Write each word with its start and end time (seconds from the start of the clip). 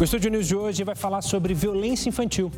O 0.00 0.04
Estúdio 0.04 0.30
News 0.30 0.46
de 0.46 0.54
hoje 0.54 0.84
vai 0.84 0.94
falar 0.94 1.22
sobre 1.22 1.52
violência 1.52 2.08
infantil. 2.08 2.52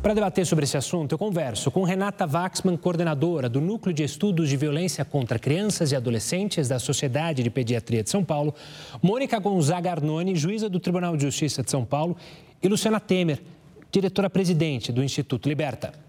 Para 0.00 0.14
debater 0.14 0.46
sobre 0.46 0.62
esse 0.62 0.76
assunto, 0.76 1.10
eu 1.10 1.18
converso 1.18 1.68
com 1.68 1.82
Renata 1.82 2.24
Waxman, 2.24 2.76
coordenadora 2.76 3.48
do 3.48 3.60
Núcleo 3.60 3.92
de 3.92 4.04
Estudos 4.04 4.48
de 4.48 4.56
Violência 4.56 5.04
contra 5.04 5.36
Crianças 5.36 5.90
e 5.90 5.96
Adolescentes 5.96 6.68
da 6.68 6.78
Sociedade 6.78 7.42
de 7.42 7.50
Pediatria 7.50 8.04
de 8.04 8.10
São 8.10 8.24
Paulo, 8.24 8.54
Mônica 9.02 9.36
Gonzaga 9.40 9.90
Arnone, 9.90 10.36
juíza 10.36 10.68
do 10.68 10.78
Tribunal 10.78 11.16
de 11.16 11.24
Justiça 11.24 11.60
de 11.60 11.72
São 11.72 11.84
Paulo, 11.84 12.16
e 12.62 12.68
Luciana 12.68 13.00
Temer, 13.00 13.42
diretora-presidente 13.90 14.92
do 14.92 15.02
Instituto 15.02 15.48
Liberta. 15.48 16.05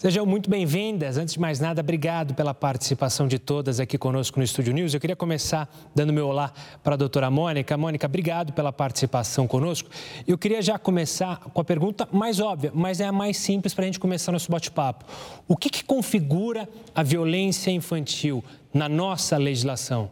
Sejam 0.00 0.24
muito 0.24 0.48
bem-vindas. 0.48 1.18
Antes 1.18 1.34
de 1.34 1.40
mais 1.40 1.60
nada, 1.60 1.82
obrigado 1.82 2.32
pela 2.32 2.54
participação 2.54 3.28
de 3.28 3.38
todas 3.38 3.78
aqui 3.78 3.98
conosco 3.98 4.38
no 4.38 4.44
Estúdio 4.46 4.72
News. 4.72 4.94
Eu 4.94 4.98
queria 4.98 5.14
começar 5.14 5.68
dando 5.94 6.10
meu 6.10 6.26
olá 6.26 6.54
para 6.82 6.94
a 6.94 6.96
doutora 6.96 7.30
Mônica. 7.30 7.76
Mônica, 7.76 8.06
obrigado 8.06 8.50
pela 8.54 8.72
participação 8.72 9.46
conosco. 9.46 9.90
Eu 10.26 10.38
queria 10.38 10.62
já 10.62 10.78
começar 10.78 11.40
com 11.40 11.60
a 11.60 11.64
pergunta 11.64 12.08
mais 12.10 12.40
óbvia, 12.40 12.72
mas 12.74 12.98
é 12.98 13.04
a 13.04 13.12
mais 13.12 13.36
simples 13.36 13.74
para 13.74 13.84
a 13.84 13.86
gente 13.88 14.00
começar 14.00 14.32
nosso 14.32 14.50
bate-papo. 14.50 15.04
O 15.46 15.54
que, 15.54 15.68
que 15.68 15.84
configura 15.84 16.66
a 16.94 17.02
violência 17.02 17.70
infantil 17.70 18.42
na 18.72 18.88
nossa 18.88 19.36
legislação? 19.36 20.10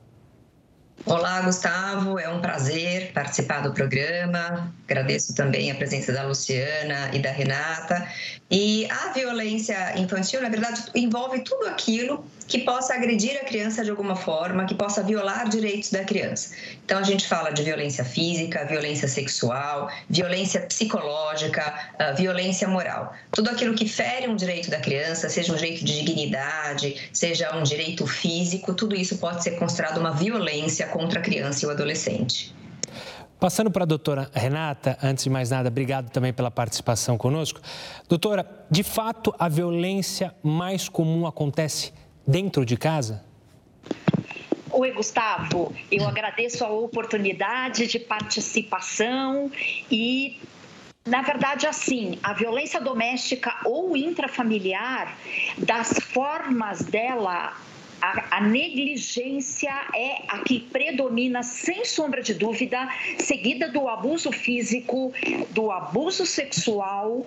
Olá, 1.07 1.41
Gustavo. 1.41 2.19
É 2.19 2.29
um 2.29 2.41
prazer 2.41 3.13
participar 3.13 3.63
do 3.63 3.73
programa. 3.73 4.75
Agradeço 4.85 5.35
também 5.35 5.71
a 5.71 5.75
presença 5.75 6.13
da 6.13 6.25
Luciana 6.25 7.11
e 7.15 7.19
da 7.19 7.31
Renata. 7.31 8.07
E 8.51 8.89
a 8.91 9.13
violência 9.13 9.99
infantil, 9.99 10.41
na 10.41 10.49
verdade, 10.49 10.83
envolve 10.95 11.41
tudo 11.41 11.67
aquilo 11.67 12.25
que 12.47 12.61
possa 12.61 12.95
agredir 12.95 13.37
a 13.37 13.45
criança 13.45 13.85
de 13.85 13.91
alguma 13.91 14.17
forma, 14.17 14.65
que 14.65 14.75
possa 14.75 15.03
violar 15.03 15.47
direitos 15.51 15.91
da 15.91 16.03
criança. 16.03 16.55
Então, 16.83 16.99
a 16.99 17.03
gente 17.03 17.29
fala 17.29 17.51
de 17.51 17.63
violência 17.63 18.03
física, 18.07 18.65
violência 18.65 19.07
sexual, 19.07 19.91
violência 20.09 20.63
psicológica, 20.63 21.93
ah, 21.99 22.13
violência 22.13 22.67
moral. 22.67 23.15
Tudo 23.33 23.51
aquilo 23.51 23.75
que 23.75 23.87
fere 23.87 24.27
um 24.29 24.35
direito 24.35 24.71
da 24.71 24.81
criança, 24.81 25.29
seja 25.29 25.53
um 25.53 25.57
direito 25.57 25.85
de 25.85 26.03
dignidade, 26.03 27.11
seja 27.13 27.55
um 27.55 27.63
direito 27.63 28.07
físico, 28.07 28.73
tudo 28.73 28.97
isso 28.97 29.19
pode 29.19 29.43
ser 29.43 29.53
considerado 29.59 29.99
uma 29.99 30.13
violência 30.13 30.87
contra 30.87 31.21
a 31.21 31.23
criança 31.23 31.67
e 31.67 31.69
o 31.69 31.71
adolescente. 31.71 32.57
Passando 33.41 33.71
para 33.71 33.85
a 33.85 33.87
doutora 33.87 34.29
Renata, 34.35 34.99
antes 35.01 35.23
de 35.23 35.31
mais 35.31 35.51
nada, 35.51 35.69
obrigado 35.69 36.11
também 36.11 36.33
pela 36.33 36.51
participação 36.51 37.17
conosco. 37.17 37.61
Doutora, 38.09 38.45
de 38.69 38.83
fato, 38.83 39.33
a 39.39 39.49
violência 39.49 40.35
mais 40.43 40.89
comum 40.89 41.25
acontece 41.25 41.93
dentro 42.27 42.67
de 42.67 42.77
casa? 42.77 43.25
Oi, 44.73 44.91
Gustavo. 44.91 45.73
Eu 45.91 46.09
agradeço 46.09 46.65
a 46.65 46.69
oportunidade 46.69 47.87
de 47.87 48.01
participação 48.01 49.53
e 49.89 50.41
na 51.07 51.23
verdade, 51.23 51.67
assim, 51.67 52.19
a 52.23 52.35
violência 52.35 52.81
doméstica 52.81 53.55
ou 53.65 53.97
intrafamiliar, 53.97 55.17
das 55.57 55.99
formas 55.99 56.83
dela 56.83 57.57
a, 58.01 58.37
a, 58.37 58.41
negligência 58.41 59.73
é 59.95 60.23
a 60.29 60.39
que 60.39 60.61
predomina, 60.61 61.43
sem 61.43 61.85
sombra 61.85 62.23
de 62.23 62.35
dúvida, 62.35 62.89
seguida 63.19 63.69
do 63.69 63.89
abuso 63.89 64.31
físico, 64.31 65.13
do 65.51 65.71
abuso 65.71 66.25
sexual, 66.25 67.27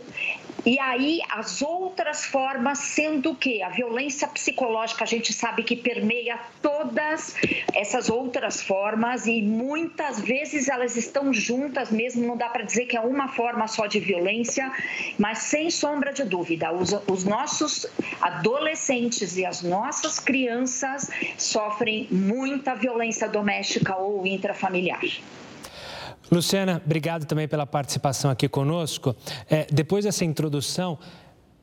e 0.66 0.80
aí 0.80 1.20
as 1.30 1.62
outras 1.62 2.26
formas, 2.26 2.80
sendo 2.80 3.34
que 3.34 3.62
a 3.64 3.70
violência 3.70 4.28
psicológica 4.28 5.04
a 5.04 5.08
gente 5.08 5.34
sabe 5.34 5.64
que 5.64 5.76
permeia 5.76 6.40
todas 6.62 7.36
essas 7.74 8.10
outras 8.10 8.62
formas 8.62 9.26
e 9.26 9.42
muitas 9.42 10.22
vezes 10.22 10.68
elas 10.70 10.96
estão 10.96 11.34
juntas 11.34 11.90
mesmo, 11.90 12.26
não 12.26 12.38
dá 12.38 12.48
para 12.48 12.64
dizer 12.64 12.86
que 12.86 12.96
é 12.96 13.02
uma 13.02 13.28
forma 13.28 13.68
só 13.68 13.88
de 13.88 14.00
violência, 14.00 14.72
mas 15.18 15.40
sem 15.40 15.72
sombra 15.72 16.14
de 16.14 16.24
dúvida, 16.24 16.72
os, 16.72 16.94
os 17.08 17.24
nossos 17.24 17.88
adolescentes 18.22 19.38
e 19.38 19.46
as 19.46 19.64
nossas 19.64 20.20
crianças 20.20 20.61
crianças 20.62 21.10
sofrem 21.38 22.08
muita 22.12 22.76
violência 22.76 23.28
doméstica 23.28 23.98
ou 23.98 24.26
intrafamiliar. 24.28 25.02
Luciana, 26.32 26.82
obrigado 26.86 27.26
também 27.26 27.48
pela 27.48 27.66
participação 27.66 28.32
aqui 28.32 28.48
conosco. 28.48 29.16
É, 29.50 29.66
depois 29.72 30.06
dessa 30.06 30.24
introdução, 30.24 30.98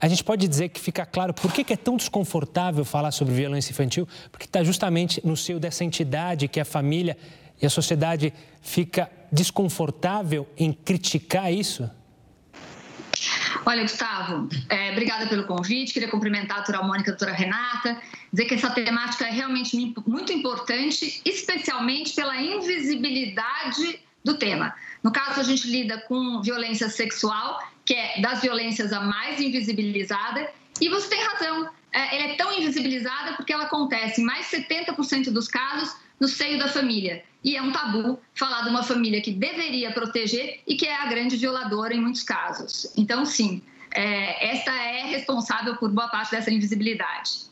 a 0.01 0.09
gente 0.09 0.23
pode 0.23 0.47
dizer 0.47 0.69
que 0.69 0.81
fica 0.81 1.07
claro 1.07 1.33
por 1.33 1.53
que 1.53 1.73
é 1.73 1.77
tão 1.77 1.97
desconfortável 1.97 2.85
falar 2.85 3.11
sobre 3.13 3.35
violência 3.35 3.71
infantil, 3.71 4.07
porque 4.31 4.47
está 4.47 4.63
justamente 4.63 5.25
no 5.25 5.37
seio 5.37 5.59
dessa 5.59 5.85
entidade 5.85 6.49
que 6.49 6.59
é 6.59 6.63
a 6.63 6.67
família 6.67 7.17
e 7.61 7.67
a 7.67 7.71
sociedade 7.71 8.33
fica 8.61 9.11
desconfortável 9.33 10.47
em 10.57 10.73
criticar 10.73 11.53
isso? 11.53 11.89
Olha, 13.69 13.83
Gustavo, 13.83 14.49
é, 14.71 14.93
obrigada 14.93 15.27
pelo 15.27 15.45
convite. 15.45 15.93
Queria 15.93 16.09
cumprimentar 16.09 16.57
a 16.57 16.61
doutora 16.61 16.83
Mônica 16.83 17.11
e 17.11 17.13
a 17.13 17.17
doutora 17.17 17.37
Renata, 17.37 18.01
dizer 18.33 18.47
que 18.47 18.55
essa 18.55 18.71
temática 18.71 19.27
é 19.27 19.31
realmente 19.31 19.77
muito 20.07 20.33
importante, 20.33 21.21
especialmente 21.23 22.15
pela 22.15 22.35
invisibilidade 22.41 24.01
do 24.25 24.39
tema. 24.39 24.75
No 25.03 25.13
caso, 25.13 25.41
a 25.41 25.43
gente 25.43 25.69
lida 25.69 25.99
com 26.09 26.41
violência 26.41 26.89
sexual, 26.89 27.63
que 27.85 27.93
é 27.93 28.23
das 28.23 28.41
violências 28.41 28.91
a 28.91 29.01
mais 29.01 29.39
invisibilizada, 29.39 30.51
e 30.81 30.89
você 30.89 31.11
tem 31.11 31.23
razão, 31.23 31.69
é, 31.93 32.17
ela 32.17 32.33
é 32.33 32.37
tão 32.37 32.51
invisibilizada 32.59 33.35
porque 33.35 33.53
ela 33.53 33.65
acontece 33.65 34.23
em 34.23 34.25
mais 34.25 34.47
70% 34.47 35.31
dos 35.31 35.47
casos 35.47 35.95
no 36.21 36.29
seio 36.29 36.59
da 36.59 36.69
família. 36.69 37.23
E 37.43 37.57
é 37.57 37.63
um 37.63 37.71
tabu 37.71 38.19
falar 38.35 38.63
de 38.63 38.71
uma 38.71 38.83
família 38.83 39.21
que 39.21 39.31
deveria 39.31 39.93
proteger 39.93 40.61
e 40.67 40.77
que 40.77 40.87
é 40.87 41.03
a 41.03 41.07
grande 41.07 41.37
violadora 41.37 41.95
em 41.95 42.01
muitos 42.01 42.23
casos. 42.23 42.93
Então, 42.97 43.25
sim, 43.25 43.63
é, 43.93 44.51
esta 44.51 44.73
é 44.73 45.07
responsável 45.07 45.77
por 45.77 45.91
boa 45.91 46.09
parte 46.09 46.33
dessa 46.33 46.51
invisibilidade. 46.51 47.49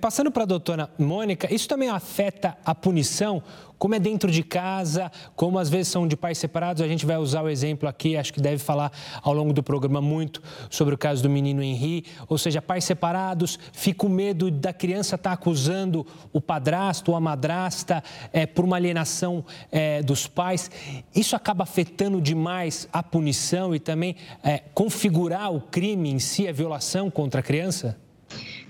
Passando 0.00 0.30
para 0.30 0.44
a 0.44 0.46
doutora 0.46 0.88
Mônica, 0.96 1.52
isso 1.52 1.66
também 1.66 1.88
afeta 1.88 2.56
a 2.64 2.72
punição? 2.72 3.42
Como 3.82 3.96
é 3.96 3.98
dentro 3.98 4.30
de 4.30 4.44
casa, 4.44 5.10
como 5.34 5.58
às 5.58 5.68
vezes 5.68 5.88
são 5.88 6.06
de 6.06 6.16
pais 6.16 6.38
separados, 6.38 6.80
a 6.80 6.86
gente 6.86 7.04
vai 7.04 7.16
usar 7.16 7.42
o 7.42 7.48
exemplo 7.48 7.88
aqui, 7.88 8.16
acho 8.16 8.32
que 8.32 8.40
deve 8.40 8.58
falar 8.58 8.92
ao 9.20 9.34
longo 9.34 9.52
do 9.52 9.60
programa 9.60 10.00
muito 10.00 10.40
sobre 10.70 10.94
o 10.94 10.98
caso 10.98 11.20
do 11.20 11.28
menino 11.28 11.60
Henri, 11.60 12.04
ou 12.28 12.38
seja, 12.38 12.62
pais 12.62 12.84
separados, 12.84 13.58
fica 13.72 14.06
o 14.06 14.08
medo 14.08 14.52
da 14.52 14.72
criança 14.72 15.16
estar 15.16 15.30
tá 15.30 15.34
acusando 15.34 16.06
o 16.32 16.40
padrasto 16.40 17.10
ou 17.10 17.16
a 17.16 17.20
madrasta 17.20 18.04
é, 18.32 18.46
por 18.46 18.64
uma 18.64 18.76
alienação 18.76 19.44
é, 19.72 20.00
dos 20.00 20.28
pais. 20.28 20.70
Isso 21.12 21.34
acaba 21.34 21.64
afetando 21.64 22.20
demais 22.20 22.88
a 22.92 23.02
punição 23.02 23.74
e 23.74 23.80
também 23.80 24.14
é, 24.44 24.58
configurar 24.72 25.52
o 25.52 25.60
crime 25.60 26.08
em 26.08 26.20
si, 26.20 26.46
a 26.46 26.52
violação 26.52 27.10
contra 27.10 27.40
a 27.40 27.42
criança? 27.42 27.98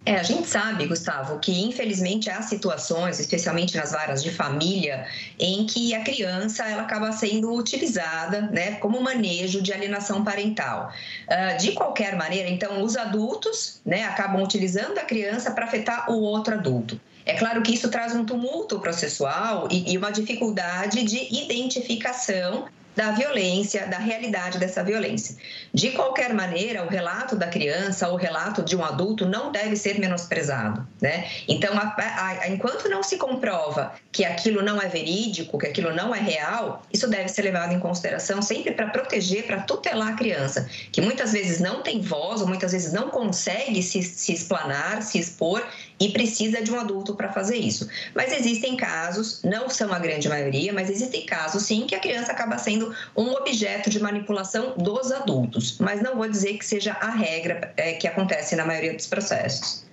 É, 0.05 0.17
a 0.17 0.23
gente 0.25 0.49
sabe, 0.49 0.87
Gustavo, 0.87 1.39
que 1.39 1.63
infelizmente 1.63 2.29
há 2.29 2.43
situações, 2.43 3.21
especialmente 3.21 3.77
nas 3.77 3.93
varas 3.93 4.21
de 4.21 4.33
família, 4.33 5.07
em 5.39 5.65
que 5.65 5.95
a 5.95 6.03
criança 6.03 6.65
ela 6.65 6.83
acaba 6.83 7.13
sendo 7.13 7.55
utilizada 7.55 8.43
né, 8.43 8.73
como 8.77 9.01
manejo 9.01 9.63
de 9.63 9.73
alienação 9.73 10.25
parental. 10.25 10.93
Uh, 11.29 11.57
de 11.57 11.73
qualquer 11.73 12.17
maneira, 12.17 12.49
então, 12.49 12.83
os 12.83 12.97
adultos 12.97 13.81
né, 13.87 14.03
acabam 14.05 14.43
utilizando 14.43 14.99
a 14.99 15.05
criança 15.05 15.53
para 15.53 15.67
afetar 15.67 16.11
o 16.11 16.21
outro 16.21 16.55
adulto. 16.55 17.01
É 17.25 17.35
claro 17.35 17.63
que 17.63 17.73
isso 17.73 17.89
traz 17.89 18.13
um 18.13 18.25
tumulto 18.25 18.81
processual 18.81 19.69
e 19.71 19.97
uma 19.97 20.11
dificuldade 20.11 21.05
de 21.05 21.33
identificação 21.33 22.67
da 22.95 23.13
violência, 23.13 23.87
da 23.87 23.99
realidade 23.99 24.59
dessa 24.59 24.83
violência. 24.83 25.37
De 25.73 25.91
qualquer 25.91 26.35
maneira, 26.35 26.85
o 26.85 26.89
relato 26.89 27.35
da 27.37 27.47
criança 27.47 28.09
ou 28.09 28.15
o 28.15 28.17
relato 28.17 28.63
de 28.63 28.77
um 28.77 28.85
adulto 28.85 29.27
não 29.27 29.51
deve 29.51 29.77
ser 29.77 29.99
menosprezado, 29.99 30.87
né? 31.01 31.27
Então, 31.49 31.73
a, 31.77 31.95
a, 31.97 32.49
enquanto 32.49 32.89
não 32.89 33.03
se 33.03 33.17
comprova 33.17 33.95
que 34.11 34.25
aquilo 34.25 34.63
não 34.63 34.81
é 34.81 34.89
verídico, 34.89 35.59
que 35.59 35.67
aquilo 35.67 35.95
não 35.95 36.15
é 36.15 36.21
real, 36.21 36.83
isso 36.93 37.09
deve 37.09 37.29
ser 37.29 37.43
levado 37.43 37.73
em 37.73 37.81
consideração 37.81 38.43
sempre 38.43 38.73
para 38.73 38.89
proteger, 38.89 39.47
para 39.47 39.63
tutelar 39.63 40.09
a 40.09 40.17
criança, 40.17 40.69
que 40.91 41.01
muitas 41.01 41.33
vezes 41.33 41.61
não 41.61 41.83
tem 41.83 42.01
voz 42.01 42.43
ou 42.43 42.47
muitas 42.47 42.73
vezes 42.73 42.93
não 42.93 43.09
consegue 43.09 43.83
se, 43.83 44.03
se 44.03 44.33
explanar, 44.33 45.03
se 45.03 45.19
expor 45.19 45.67
e 46.01 46.11
precisa 46.11 46.63
de 46.63 46.71
um 46.73 46.79
adulto 46.79 47.15
para 47.15 47.33
fazer 47.33 47.57
isso. 47.57 47.89
Mas 48.15 48.33
existem 48.33 48.77
casos, 48.77 49.43
não 49.43 49.69
são 49.69 49.93
a 49.93 49.99
grande 49.99 50.29
maioria, 50.29 50.73
mas 50.73 50.91
existem 50.91 51.25
casos 51.25 51.63
sim 51.63 51.87
que 51.87 51.95
a 51.95 52.01
criança 52.01 52.33
acaba 52.33 52.59
sendo 52.59 52.95
um 53.17 53.31
objeto 53.33 53.91
de 53.91 54.01
manipulação 54.01 54.75
dos 54.77 55.13
adultos. 55.13 55.79
Mas 55.79 56.03
não 56.03 56.17
vou 56.17 56.29
dizer 56.29 56.59
que 56.59 56.65
seja 56.65 56.93
a 56.93 57.11
regra 57.11 57.73
é, 57.77 57.93
que 57.95 58.07
acontece 58.07 58.57
na 58.57 58.65
maioria 58.65 58.95
dos 58.95 59.07
processos. 59.07 59.85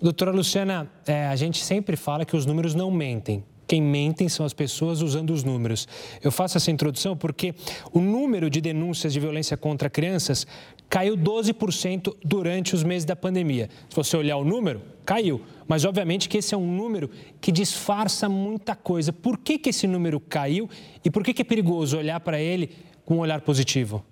Doutora 0.00 0.30
Luciana, 0.30 0.90
é, 1.06 1.26
a 1.26 1.36
gente 1.36 1.64
sempre 1.64 1.96
fala 1.96 2.24
que 2.24 2.36
os 2.36 2.44
números 2.44 2.74
não 2.74 2.90
mentem. 2.90 3.42
Quem 3.66 3.82
mentem 3.82 4.28
são 4.28 4.46
as 4.46 4.52
pessoas 4.52 5.02
usando 5.02 5.30
os 5.30 5.42
números. 5.42 5.88
Eu 6.22 6.30
faço 6.30 6.56
essa 6.56 6.70
introdução 6.70 7.16
porque 7.16 7.54
o 7.92 7.98
número 7.98 8.48
de 8.48 8.60
denúncias 8.60 9.12
de 9.12 9.18
violência 9.18 9.56
contra 9.56 9.90
crianças 9.90 10.46
caiu 10.88 11.16
12% 11.16 12.14
durante 12.24 12.74
os 12.74 12.82
meses 12.82 13.04
da 13.04 13.16
pandemia. 13.16 13.68
Se 13.88 13.96
você 13.96 14.16
olhar 14.16 14.36
o 14.36 14.44
número, 14.44 14.82
caiu. 15.04 15.40
Mas, 15.68 15.84
obviamente, 15.84 16.28
que 16.28 16.38
esse 16.38 16.54
é 16.54 16.58
um 16.58 16.66
número 16.66 17.10
que 17.40 17.50
disfarça 17.50 18.28
muita 18.28 18.74
coisa. 18.74 19.12
Por 19.12 19.38
que, 19.38 19.58
que 19.58 19.70
esse 19.70 19.86
número 19.86 20.20
caiu 20.20 20.68
e 21.04 21.10
por 21.10 21.24
que, 21.24 21.34
que 21.34 21.42
é 21.42 21.44
perigoso 21.44 21.98
olhar 21.98 22.20
para 22.20 22.40
ele 22.40 22.70
com 23.04 23.16
um 23.16 23.18
olhar 23.20 23.40
positivo? 23.40 24.04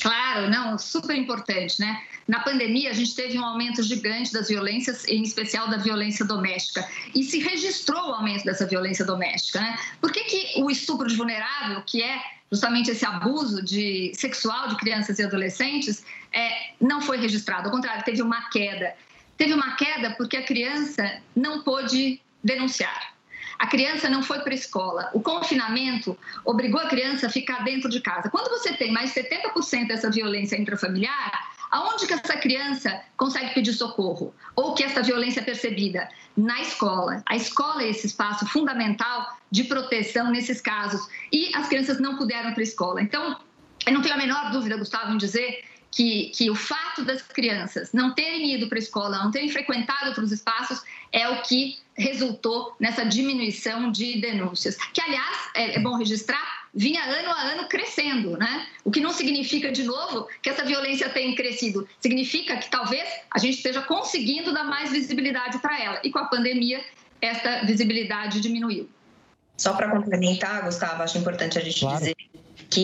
Claro, 0.00 0.48
não, 0.48 0.78
super 0.78 1.16
importante, 1.16 1.80
né? 1.80 2.02
Na 2.26 2.40
pandemia, 2.40 2.90
a 2.90 2.92
gente 2.92 3.14
teve 3.14 3.38
um 3.38 3.44
aumento 3.44 3.82
gigante 3.82 4.32
das 4.32 4.48
violências, 4.48 5.04
em 5.06 5.22
especial 5.22 5.68
da 5.68 5.76
violência 5.76 6.24
doméstica. 6.24 6.88
E 7.14 7.22
se 7.22 7.38
registrou 7.40 8.10
o 8.10 8.14
aumento 8.14 8.44
dessa 8.44 8.66
violência 8.66 9.04
doméstica, 9.04 9.60
né? 9.60 9.78
Por 10.00 10.10
que, 10.12 10.24
que 10.24 10.62
o 10.62 10.70
estupro 10.70 11.06
de 11.06 11.14
vulnerável, 11.14 11.82
que 11.82 12.02
é 12.02 12.20
justamente 12.50 12.90
esse 12.90 13.04
abuso 13.04 13.62
de, 13.62 14.12
sexual 14.14 14.68
de 14.68 14.76
crianças 14.76 15.18
e 15.18 15.24
adolescentes, 15.24 16.04
é, 16.32 16.72
não 16.80 17.00
foi 17.00 17.18
registrado? 17.18 17.68
Ao 17.68 17.74
contrário, 17.74 18.04
teve 18.04 18.22
uma 18.22 18.48
queda. 18.50 18.94
Teve 19.36 19.52
uma 19.52 19.76
queda 19.76 20.14
porque 20.16 20.36
a 20.36 20.42
criança 20.42 21.20
não 21.34 21.62
pôde 21.62 22.20
denunciar. 22.42 23.11
A 23.62 23.66
criança 23.68 24.08
não 24.08 24.24
foi 24.24 24.40
para 24.40 24.50
a 24.50 24.56
escola. 24.56 25.08
O 25.14 25.20
confinamento 25.20 26.18
obrigou 26.44 26.80
a 26.80 26.88
criança 26.88 27.28
a 27.28 27.30
ficar 27.30 27.62
dentro 27.62 27.88
de 27.88 28.00
casa. 28.00 28.28
Quando 28.28 28.50
você 28.50 28.72
tem 28.72 28.90
mais 28.90 29.14
de 29.14 29.22
70% 29.22 29.86
dessa 29.86 30.10
violência 30.10 30.60
intrafamiliar, 30.60 31.30
aonde 31.70 32.08
que 32.08 32.12
essa 32.12 32.36
criança 32.36 33.00
consegue 33.16 33.54
pedir 33.54 33.72
socorro? 33.72 34.34
Ou 34.56 34.74
que 34.74 34.82
essa 34.82 35.00
violência 35.00 35.38
é 35.38 35.44
percebida? 35.44 36.08
Na 36.36 36.60
escola. 36.60 37.22
A 37.24 37.36
escola 37.36 37.84
é 37.84 37.90
esse 37.90 38.08
espaço 38.08 38.44
fundamental 38.46 39.38
de 39.48 39.62
proteção 39.62 40.32
nesses 40.32 40.60
casos. 40.60 41.00
E 41.30 41.54
as 41.54 41.68
crianças 41.68 42.00
não 42.00 42.16
puderam 42.16 42.52
para 42.54 42.62
a 42.62 42.64
escola. 42.64 43.00
Então, 43.00 43.38
eu 43.86 43.92
não 43.92 44.02
tenho 44.02 44.16
a 44.16 44.18
menor 44.18 44.50
dúvida, 44.50 44.76
Gustavo, 44.76 45.12
em 45.12 45.18
dizer 45.18 45.62
que, 45.88 46.32
que 46.34 46.50
o 46.50 46.56
fato 46.56 47.04
das 47.04 47.22
crianças 47.22 47.92
não 47.92 48.12
terem 48.12 48.56
ido 48.56 48.66
para 48.66 48.78
a 48.78 48.80
escola, 48.80 49.18
não 49.22 49.30
terem 49.30 49.50
frequentado 49.50 50.08
outros 50.08 50.32
espaços, 50.32 50.82
é 51.12 51.28
o 51.28 51.42
que 51.42 51.78
resultou 51.96 52.74
nessa 52.78 53.04
diminuição 53.04 53.90
de 53.90 54.20
denúncias. 54.20 54.76
Que, 54.92 55.00
aliás, 55.00 55.50
é, 55.54 55.76
é 55.76 55.78
bom 55.78 55.96
registrar, 55.96 56.68
vinha 56.74 57.02
ano 57.04 57.30
a 57.30 57.42
ano 57.42 57.68
crescendo, 57.68 58.36
né? 58.36 58.66
O 58.84 58.90
que 58.90 59.00
não 59.00 59.12
significa, 59.12 59.70
de 59.70 59.84
novo, 59.84 60.28
que 60.40 60.48
essa 60.48 60.64
violência 60.64 61.08
tenha 61.10 61.34
crescido. 61.36 61.86
Significa 62.00 62.56
que 62.56 62.70
talvez 62.70 63.08
a 63.30 63.38
gente 63.38 63.56
esteja 63.56 63.82
conseguindo 63.82 64.52
dar 64.52 64.64
mais 64.64 64.90
visibilidade 64.90 65.58
para 65.58 65.80
ela. 65.80 66.00
E 66.02 66.10
com 66.10 66.18
a 66.18 66.24
pandemia, 66.24 66.82
essa 67.20 67.64
visibilidade 67.64 68.40
diminuiu. 68.40 68.88
Só 69.56 69.74
para 69.74 69.90
complementar, 69.90 70.64
Gustavo, 70.64 71.02
acho 71.02 71.18
importante 71.18 71.58
a 71.58 71.62
gente 71.62 71.80
claro. 71.80 71.98
dizer 71.98 72.14
que 72.14 72.41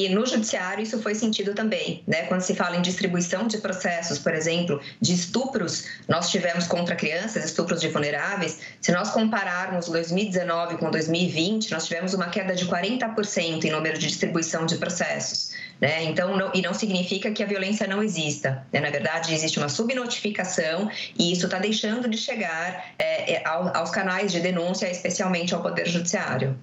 no 0.08 0.26
judiciário 0.26 0.82
isso 0.82 1.00
foi 1.00 1.14
sentido 1.14 1.54
também, 1.54 2.02
né? 2.06 2.22
Quando 2.26 2.40
se 2.40 2.54
fala 2.54 2.76
em 2.76 2.82
distribuição 2.82 3.46
de 3.46 3.58
processos, 3.58 4.18
por 4.18 4.34
exemplo, 4.34 4.80
de 5.00 5.14
estupros, 5.14 5.84
nós 6.06 6.30
tivemos 6.30 6.66
contra 6.66 6.94
crianças, 6.94 7.44
estupros 7.44 7.80
de 7.80 7.88
vulneráveis, 7.88 8.58
se 8.80 8.92
nós 8.92 9.10
compararmos 9.10 9.88
2019 9.88 10.76
com 10.76 10.90
2020, 10.90 11.70
nós 11.70 11.86
tivemos 11.86 12.12
uma 12.12 12.28
queda 12.28 12.54
de 12.54 12.66
40% 12.66 13.64
em 13.64 13.70
número 13.70 13.98
de 13.98 14.06
distribuição 14.06 14.66
de 14.66 14.76
processos. 14.76 15.52
Né? 15.80 16.04
Então, 16.04 16.36
não, 16.36 16.50
e 16.54 16.60
não 16.60 16.74
significa 16.74 17.30
que 17.30 17.42
a 17.42 17.46
violência 17.46 17.86
não 17.86 18.02
exista. 18.02 18.66
Né? 18.72 18.80
Na 18.80 18.90
verdade, 18.90 19.32
existe 19.32 19.58
uma 19.58 19.68
subnotificação 19.68 20.90
e 21.18 21.32
isso 21.32 21.46
está 21.46 21.58
deixando 21.58 22.08
de 22.08 22.18
chegar 22.18 22.92
é, 22.98 23.34
é, 23.34 23.42
aos 23.46 23.90
canais 23.90 24.32
de 24.32 24.40
denúncia, 24.40 24.90
especialmente 24.90 25.54
ao 25.54 25.62
Poder 25.62 25.86
Judiciário. 25.86 26.58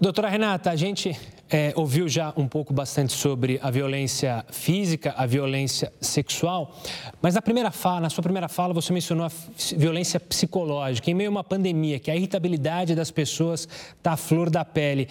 Doutora 0.00 0.28
Renata, 0.28 0.70
a 0.70 0.76
gente 0.76 1.18
é, 1.50 1.72
ouviu 1.74 2.08
já 2.08 2.32
um 2.36 2.46
pouco 2.46 2.72
bastante 2.72 3.12
sobre 3.12 3.58
a 3.62 3.70
violência 3.70 4.44
física, 4.50 5.14
a 5.16 5.26
violência 5.26 5.92
sexual, 6.00 6.76
mas 7.20 7.34
na 7.34 7.42
primeira 7.42 7.70
fala, 7.70 8.02
na 8.02 8.10
sua 8.10 8.22
primeira 8.22 8.48
fala, 8.48 8.72
você 8.72 8.92
mencionou 8.92 9.26
a 9.26 9.30
violência 9.76 10.20
psicológica. 10.20 11.10
Em 11.10 11.14
meio 11.14 11.30
a 11.30 11.32
uma 11.32 11.44
pandemia, 11.44 11.98
que 11.98 12.10
a 12.10 12.16
irritabilidade 12.16 12.94
das 12.94 13.10
pessoas 13.10 13.68
está 13.96 14.12
à 14.12 14.16
flor 14.16 14.50
da 14.50 14.64
pele. 14.64 15.08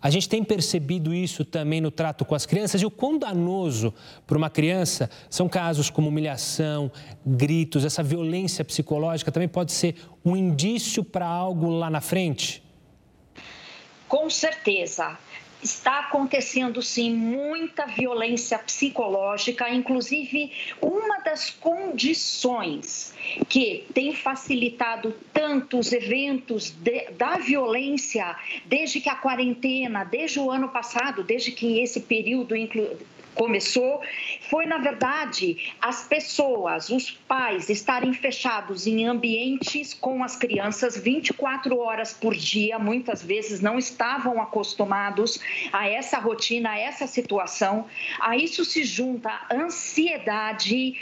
A 0.00 0.10
gente 0.10 0.28
tem 0.28 0.44
percebido 0.44 1.12
isso 1.12 1.44
também 1.44 1.80
no 1.80 1.90
trato 1.90 2.24
com 2.24 2.34
as 2.34 2.46
crianças 2.46 2.80
e 2.80 2.86
o 2.86 2.90
quão 2.90 3.18
danoso 3.18 3.92
para 4.24 4.38
uma 4.38 4.48
criança 4.48 5.10
são 5.28 5.48
casos 5.48 5.90
como 5.90 6.08
humilhação, 6.08 6.92
gritos, 7.26 7.84
essa 7.84 8.04
violência 8.04 8.64
psicológica 8.64 9.32
também 9.32 9.48
pode 9.48 9.72
ser 9.72 9.96
um 10.24 10.36
indício 10.36 11.02
para 11.02 11.26
algo 11.26 11.68
lá 11.68 11.90
na 11.90 12.00
frente? 12.00 12.67
Com 14.08 14.30
certeza. 14.30 15.18
Está 15.62 15.98
acontecendo 16.00 16.80
sim 16.80 17.12
muita 17.12 17.84
violência 17.84 18.56
psicológica, 18.60 19.68
inclusive 19.68 20.52
uma 20.80 21.18
das 21.18 21.50
condições 21.50 23.12
que 23.48 23.84
tem 23.92 24.14
facilitado 24.14 25.12
tantos 25.32 25.92
eventos 25.92 26.70
de, 26.70 27.10
da 27.10 27.38
violência 27.38 28.36
desde 28.66 29.00
que 29.00 29.08
a 29.08 29.16
quarentena, 29.16 30.04
desde 30.04 30.38
o 30.38 30.48
ano 30.48 30.68
passado, 30.68 31.24
desde 31.24 31.50
que 31.50 31.80
esse 31.80 32.02
período 32.02 32.54
inclu, 32.54 32.96
começou 33.38 34.02
foi, 34.50 34.66
na 34.66 34.78
verdade, 34.78 35.72
as 35.80 36.06
pessoas, 36.06 36.90
os 36.90 37.10
pais 37.10 37.70
estarem 37.70 38.12
fechados 38.12 38.86
em 38.86 39.06
ambientes 39.06 39.94
com 39.94 40.24
as 40.24 40.36
crianças 40.36 40.96
24 40.96 41.78
horas 41.78 42.12
por 42.12 42.34
dia, 42.34 42.78
muitas 42.78 43.22
vezes 43.22 43.60
não 43.60 43.78
estavam 43.78 44.42
acostumados 44.42 45.38
a 45.72 45.88
essa 45.88 46.18
rotina, 46.18 46.70
a 46.70 46.78
essa 46.78 47.06
situação. 47.06 47.86
A 48.20 48.36
isso 48.36 48.64
se 48.64 48.84
junta 48.84 49.30
ansiedade, 49.52 50.96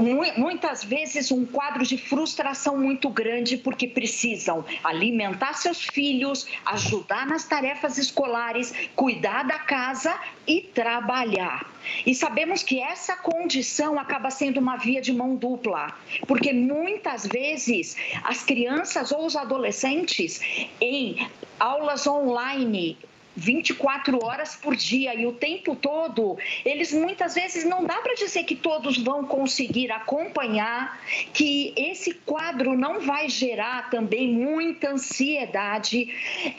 muitas 0.00 0.84
vezes 0.84 1.30
um 1.30 1.44
quadro 1.44 1.84
de 1.84 1.96
frustração 1.96 2.76
muito 2.76 3.08
grande 3.08 3.56
porque 3.56 3.86
precisam 3.86 4.64
alimentar 4.82 5.54
seus 5.54 5.82
filhos, 5.82 6.46
ajudar 6.64 7.26
nas 7.26 7.44
tarefas 7.44 7.98
escolares, 7.98 8.72
cuidar 8.94 9.44
da 9.44 9.58
casa 9.58 10.18
e 10.46 10.60
trabalhar. 10.60 11.70
E 12.06 12.14
sabemos 12.14 12.62
que 12.62 12.80
essa 12.80 13.16
condição 13.16 13.98
acaba 13.98 14.30
sendo 14.30 14.58
uma 14.58 14.76
via 14.76 15.00
de 15.00 15.12
mão 15.12 15.36
dupla, 15.36 15.92
porque 16.26 16.52
muitas 16.52 17.26
vezes 17.26 17.96
as 18.24 18.42
crianças 18.42 19.12
ou 19.12 19.26
os 19.26 19.36
adolescentes 19.36 20.40
em 20.80 21.28
aulas 21.58 22.06
online 22.06 22.98
24 23.36 24.24
horas 24.24 24.56
por 24.56 24.76
dia 24.76 25.14
e 25.14 25.26
o 25.26 25.32
tempo 25.32 25.74
todo, 25.74 26.38
eles 26.64 26.92
muitas 26.92 27.34
vezes 27.34 27.64
não 27.64 27.84
dá 27.84 27.96
para 27.96 28.14
dizer 28.14 28.44
que 28.44 28.54
todos 28.54 28.98
vão 28.98 29.24
conseguir 29.24 29.90
acompanhar, 29.90 31.00
que 31.32 31.72
esse 31.76 32.14
quadro 32.14 32.76
não 32.76 33.00
vai 33.00 33.28
gerar 33.28 33.90
também 33.90 34.28
muita 34.28 34.90
ansiedade 34.90 36.08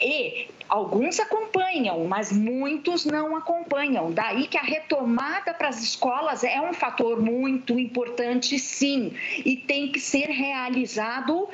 e 0.00 0.48
Alguns 0.68 1.20
acompanham, 1.20 2.04
mas 2.06 2.32
muitos 2.32 3.04
não 3.04 3.36
acompanham. 3.36 4.10
Daí 4.10 4.48
que 4.48 4.58
a 4.58 4.62
retomada 4.62 5.54
para 5.54 5.68
as 5.68 5.80
escolas 5.80 6.42
é 6.42 6.60
um 6.60 6.74
fator 6.74 7.22
muito 7.22 7.78
importante, 7.78 8.58
sim, 8.58 9.12
e 9.44 9.56
tem 9.56 9.92
que 9.92 10.00
ser 10.00 10.28
realizado 10.28 11.48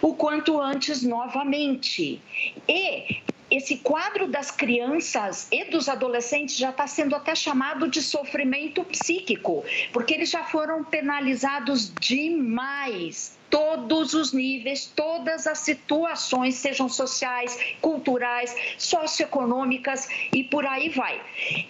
o 0.00 0.14
quanto 0.14 0.60
antes 0.60 1.02
novamente. 1.02 2.20
E 2.68 3.20
esse 3.56 3.76
quadro 3.76 4.26
das 4.26 4.50
crianças 4.50 5.46
e 5.52 5.64
dos 5.66 5.88
adolescentes 5.88 6.56
já 6.56 6.70
está 6.70 6.86
sendo 6.86 7.14
até 7.14 7.34
chamado 7.34 7.86
de 7.86 8.00
sofrimento 8.00 8.82
psíquico, 8.84 9.62
porque 9.92 10.14
eles 10.14 10.30
já 10.30 10.44
foram 10.44 10.82
penalizados 10.82 11.92
demais 12.00 13.36
todos 13.52 14.14
os 14.14 14.32
níveis, 14.32 14.90
todas 14.96 15.46
as 15.46 15.58
situações, 15.58 16.54
sejam 16.54 16.88
sociais, 16.88 17.58
culturais, 17.82 18.56
socioeconômicas 18.78 20.08
e 20.32 20.42
por 20.42 20.64
aí 20.64 20.88
vai. 20.88 21.20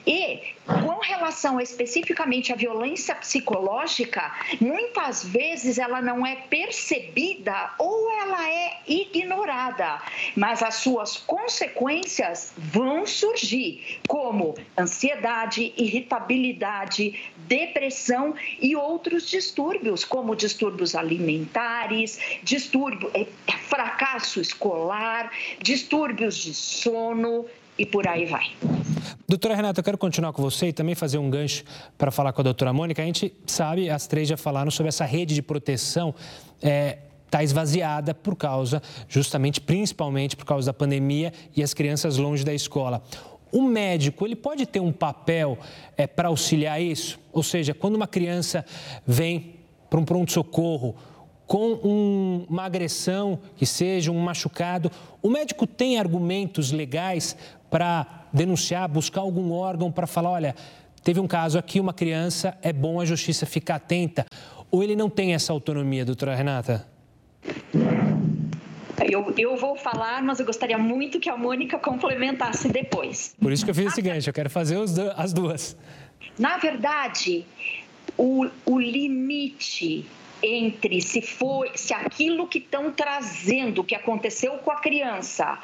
E 0.06 0.54
com 0.64 1.00
relação 1.00 1.60
especificamente 1.60 2.52
à 2.52 2.56
violência 2.56 3.16
psicológica, 3.16 4.32
muitas 4.60 5.24
vezes 5.24 5.76
ela 5.76 6.00
não 6.00 6.24
é 6.24 6.36
percebida 6.36 7.72
ou 7.80 8.12
ela 8.12 8.48
é 8.48 8.78
ignorada, 8.86 10.00
mas 10.36 10.62
as 10.62 10.76
suas 10.76 11.16
consequências 11.16 12.52
vão 12.56 13.04
surgir, 13.04 14.00
como 14.06 14.54
ansiedade, 14.78 15.74
irritabilidade, 15.76 17.20
depressão 17.48 18.32
e 18.60 18.76
outros 18.76 19.28
distúrbios, 19.28 20.04
como 20.04 20.36
distúrbios 20.36 20.94
alimentares, 20.94 21.71
distúrbio, 22.42 23.10
é, 23.14 23.26
fracasso 23.68 24.40
escolar, 24.40 25.30
distúrbios 25.60 26.36
de 26.36 26.54
sono, 26.54 27.46
e 27.78 27.86
por 27.86 28.06
aí 28.06 28.26
vai. 28.26 28.52
Doutora 29.26 29.54
Renata, 29.54 29.80
eu 29.80 29.84
quero 29.84 29.98
continuar 29.98 30.32
com 30.32 30.42
você 30.42 30.68
e 30.68 30.72
também 30.72 30.94
fazer 30.94 31.18
um 31.18 31.30
gancho 31.30 31.64
para 31.96 32.10
falar 32.10 32.32
com 32.32 32.42
a 32.42 32.44
doutora 32.44 32.72
Mônica. 32.72 33.02
A 33.02 33.04
gente 33.04 33.32
sabe, 33.46 33.88
as 33.88 34.06
três 34.06 34.28
já 34.28 34.36
falaram 34.36 34.70
sobre 34.70 34.88
essa 34.88 35.04
rede 35.04 35.34
de 35.34 35.42
proteção. 35.42 36.14
É, 36.60 36.98
está 37.24 37.42
esvaziada 37.42 38.12
por 38.12 38.36
causa, 38.36 38.82
justamente, 39.08 39.58
principalmente 39.58 40.36
por 40.36 40.44
causa 40.44 40.66
da 40.66 40.74
pandemia 40.74 41.32
e 41.56 41.62
as 41.62 41.72
crianças 41.72 42.18
longe 42.18 42.44
da 42.44 42.52
escola. 42.52 43.02
O 43.50 43.62
médico, 43.62 44.26
ele 44.26 44.36
pode 44.36 44.66
ter 44.66 44.80
um 44.80 44.92
papel 44.92 45.58
é, 45.96 46.06
para 46.06 46.28
auxiliar 46.28 46.80
isso? 46.80 47.18
Ou 47.32 47.42
seja, 47.42 47.72
quando 47.72 47.94
uma 47.94 48.06
criança 48.06 48.64
vem 49.06 49.54
para 49.88 49.98
um 49.98 50.04
pronto-socorro 50.04 50.94
com 51.46 51.72
um, 51.84 52.46
uma 52.48 52.64
agressão, 52.64 53.38
que 53.56 53.66
seja 53.66 54.10
um 54.10 54.18
machucado, 54.18 54.90
o 55.20 55.28
médico 55.28 55.66
tem 55.66 55.98
argumentos 55.98 56.72
legais 56.72 57.36
para 57.70 58.26
denunciar, 58.32 58.88
buscar 58.88 59.20
algum 59.20 59.52
órgão 59.52 59.90
para 59.90 60.06
falar: 60.06 60.30
olha, 60.30 60.54
teve 61.02 61.20
um 61.20 61.26
caso 61.26 61.58
aqui, 61.58 61.80
uma 61.80 61.92
criança, 61.92 62.56
é 62.62 62.72
bom 62.72 63.00
a 63.00 63.04
justiça 63.04 63.46
ficar 63.46 63.76
atenta. 63.76 64.24
Ou 64.70 64.82
ele 64.82 64.96
não 64.96 65.10
tem 65.10 65.34
essa 65.34 65.52
autonomia, 65.52 66.04
doutora 66.04 66.34
Renata? 66.34 66.86
Eu, 69.04 69.34
eu 69.36 69.56
vou 69.56 69.76
falar, 69.76 70.22
mas 70.22 70.40
eu 70.40 70.46
gostaria 70.46 70.78
muito 70.78 71.18
que 71.20 71.28
a 71.28 71.36
Mônica 71.36 71.78
complementasse 71.78 72.68
depois. 72.68 73.34
Por 73.40 73.52
isso 73.52 73.64
que 73.64 73.70
eu 73.70 73.74
fiz 73.74 73.86
esse 73.86 74.00
gancho, 74.00 74.30
eu 74.30 74.32
quero 74.32 74.48
fazer 74.48 74.78
as 75.16 75.32
duas. 75.32 75.76
Na 76.38 76.56
verdade, 76.56 77.44
o, 78.16 78.46
o 78.64 78.78
limite 78.78 80.06
entre 80.42 81.00
se 81.00 81.22
foi, 81.22 81.70
se 81.74 81.94
aquilo 81.94 82.46
que 82.48 82.58
estão 82.58 82.90
trazendo, 82.92 83.84
que 83.84 83.94
aconteceu 83.94 84.58
com 84.58 84.70
a 84.70 84.76
criança, 84.76 85.58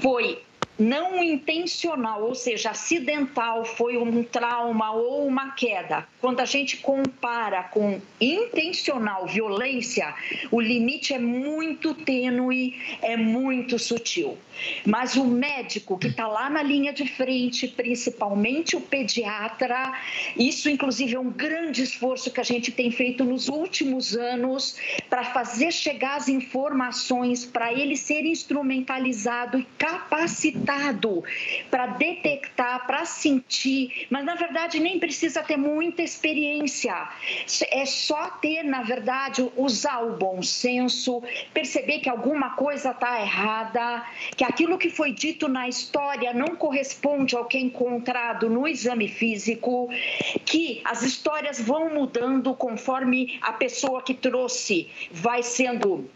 foi 0.00 0.42
não 0.80 1.22
intencional, 1.22 2.22
ou 2.22 2.34
seja, 2.34 2.70
acidental, 2.70 3.66
foi 3.66 3.98
um 3.98 4.22
trauma 4.24 4.92
ou 4.92 5.26
uma 5.26 5.50
queda. 5.50 6.08
Quando 6.20 6.40
a 6.40 6.46
gente 6.46 6.78
compara 6.78 7.64
com 7.64 8.00
intencional 8.18 9.26
violência, 9.26 10.14
o 10.50 10.58
limite 10.58 11.12
é 11.12 11.18
muito 11.18 11.92
tênue, 11.92 12.80
é 13.02 13.14
muito 13.14 13.78
sutil. 13.78 14.38
Mas 14.86 15.16
o 15.16 15.24
médico 15.24 15.98
que 15.98 16.08
está 16.08 16.26
lá 16.26 16.48
na 16.48 16.62
linha 16.62 16.92
de 16.92 17.06
frente, 17.06 17.68
principalmente 17.68 18.74
o 18.74 18.80
pediatra, 18.80 19.92
isso 20.36 20.70
inclusive 20.70 21.14
é 21.14 21.20
um 21.20 21.30
grande 21.30 21.82
esforço 21.82 22.30
que 22.30 22.40
a 22.40 22.44
gente 22.44 22.72
tem 22.72 22.90
feito 22.90 23.22
nos 23.22 23.48
últimos 23.48 24.16
anos 24.16 24.76
para 25.10 25.24
fazer 25.24 25.72
chegar 25.72 26.16
as 26.16 26.28
informações 26.28 27.44
para 27.44 27.72
ele 27.72 27.96
ser 27.96 28.24
instrumentalizado 28.24 29.58
e 29.58 29.66
capacitado 29.76 30.69
para 31.70 31.86
detectar, 31.86 32.86
para 32.86 33.04
sentir, 33.04 34.06
mas 34.10 34.24
na 34.24 34.34
verdade 34.34 34.78
nem 34.78 34.98
precisa 34.98 35.42
ter 35.42 35.56
muita 35.56 36.02
experiência. 36.02 37.08
É 37.70 37.84
só 37.84 38.30
ter, 38.42 38.62
na 38.62 38.82
verdade, 38.82 39.50
usar 39.56 40.00
o 40.00 40.16
bom 40.16 40.42
senso, 40.42 41.22
perceber 41.52 42.00
que 42.00 42.08
alguma 42.08 42.50
coisa 42.50 42.90
está 42.90 43.20
errada, 43.20 44.04
que 44.36 44.44
aquilo 44.44 44.78
que 44.78 44.90
foi 44.90 45.12
dito 45.12 45.48
na 45.48 45.68
história 45.68 46.32
não 46.32 46.56
corresponde 46.56 47.34
ao 47.34 47.44
que 47.44 47.56
é 47.56 47.60
encontrado 47.60 48.48
no 48.48 48.66
exame 48.68 49.08
físico, 49.08 49.88
que 50.44 50.80
as 50.84 51.02
histórias 51.02 51.60
vão 51.60 51.94
mudando 51.94 52.54
conforme 52.54 53.38
a 53.42 53.52
pessoa 53.52 54.02
que 54.02 54.14
trouxe 54.14 54.88
vai 55.10 55.42
sendo 55.42 56.08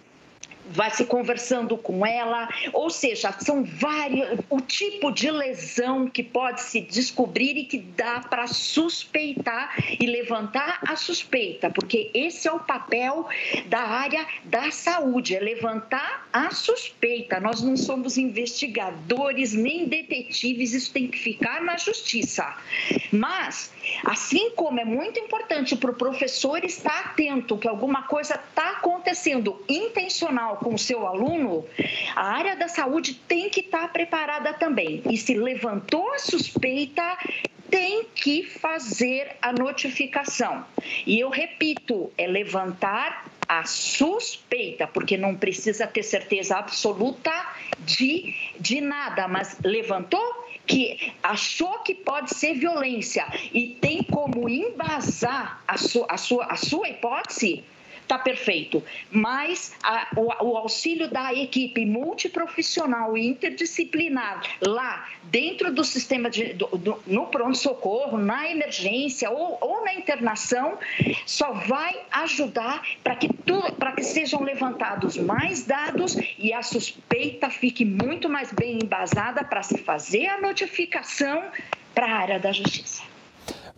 vai 0.66 0.90
se 0.90 1.04
conversando 1.04 1.76
com 1.76 2.04
ela, 2.04 2.48
ou 2.72 2.90
seja, 2.90 3.32
são 3.32 3.64
vários 3.64 4.40
o 4.48 4.60
tipo 4.60 5.10
de 5.10 5.30
lesão 5.30 6.08
que 6.08 6.22
pode 6.22 6.62
se 6.62 6.80
descobrir 6.80 7.56
e 7.56 7.64
que 7.64 7.78
dá 7.78 8.20
para 8.20 8.46
suspeitar 8.46 9.74
e 10.00 10.06
levantar 10.06 10.80
a 10.86 10.96
suspeita, 10.96 11.70
porque 11.70 12.10
esse 12.14 12.48
é 12.48 12.52
o 12.52 12.60
papel 12.60 13.28
da 13.66 13.80
área 13.80 14.26
da 14.44 14.70
saúde, 14.70 15.36
é 15.36 15.40
levantar 15.40 16.28
a 16.32 16.50
suspeita. 16.50 17.40
Nós 17.40 17.62
não 17.62 17.76
somos 17.76 18.16
investigadores 18.16 19.52
nem 19.52 19.86
detetives, 19.86 20.72
isso 20.72 20.92
tem 20.92 21.08
que 21.08 21.18
ficar 21.18 21.62
na 21.62 21.76
justiça. 21.76 22.56
Mas, 23.12 23.72
assim 24.04 24.50
como 24.50 24.80
é 24.80 24.84
muito 24.84 25.18
importante 25.18 25.76
para 25.76 25.90
o 25.90 25.94
professor 25.94 26.64
estar 26.64 26.94
atento 27.04 27.58
que 27.58 27.68
alguma 27.68 28.02
coisa 28.02 28.34
está 28.34 28.72
acontecendo 28.72 29.62
intencional 29.68 30.53
com 30.56 30.74
o 30.74 30.78
seu 30.78 31.06
aluno, 31.06 31.64
a 32.14 32.22
área 32.22 32.56
da 32.56 32.68
saúde 32.68 33.14
tem 33.14 33.50
que 33.50 33.60
estar 33.60 33.92
preparada 33.92 34.52
também. 34.52 35.02
E 35.10 35.16
se 35.16 35.34
levantou 35.34 36.12
a 36.12 36.18
suspeita, 36.18 37.18
tem 37.70 38.06
que 38.14 38.44
fazer 38.44 39.36
a 39.42 39.52
notificação. 39.52 40.64
E 41.06 41.18
eu 41.18 41.28
repito, 41.28 42.12
é 42.16 42.26
levantar 42.26 43.26
a 43.48 43.64
suspeita, 43.64 44.86
porque 44.86 45.16
não 45.16 45.34
precisa 45.34 45.86
ter 45.86 46.02
certeza 46.02 46.56
absoluta 46.56 47.32
de, 47.80 48.34
de 48.58 48.80
nada, 48.80 49.28
mas 49.28 49.58
levantou 49.62 50.44
que 50.66 51.12
achou 51.22 51.80
que 51.80 51.94
pode 51.94 52.34
ser 52.34 52.54
violência 52.54 53.26
e 53.52 53.76
tem 53.80 54.02
como 54.02 54.48
embasar 54.48 55.62
a, 55.68 55.76
su, 55.76 56.06
a, 56.08 56.16
sua, 56.16 56.46
a 56.46 56.56
sua 56.56 56.88
hipótese, 56.88 57.64
está 58.04 58.18
perfeito. 58.18 58.82
Mas 59.10 59.74
a, 59.82 60.08
o, 60.16 60.26
o, 60.44 60.56
auxílio 60.56 61.08
da 61.08 61.34
equipe 61.34 61.84
multiprofissional 61.84 63.16
e 63.16 63.26
interdisciplinar 63.26 64.42
lá 64.60 65.08
dentro 65.24 65.72
do 65.72 65.82
sistema 65.82 66.30
de, 66.30 66.52
do, 66.52 66.66
do, 66.66 67.02
no 67.06 67.26
pronto-socorro, 67.26 68.16
na 68.18 68.48
emergência 68.50 69.30
ou, 69.30 69.58
ou 69.60 69.84
na 69.84 69.94
internação, 69.94 70.78
só 71.26 71.52
vai 71.52 71.96
ajudar 72.12 72.82
para 73.02 73.16
que, 73.16 73.28
que 73.28 74.02
sejam 74.02 74.42
levantados 74.42 75.16
mais 75.16 75.64
dados 75.64 76.16
e 76.38 76.52
a 76.52 76.62
suspeita 76.62 77.48
fique 77.50 77.84
muito 77.84 78.28
mais 78.28 78.52
bem 78.52 78.78
embasada 78.82 79.42
para 79.44 79.62
se 79.62 79.78
fazer 79.78 80.26
a 80.26 80.40
notificação 80.40 81.44
para 81.94 82.06
a 82.06 82.16
área 82.16 82.38
da 82.38 82.52
justiça. 82.52 83.13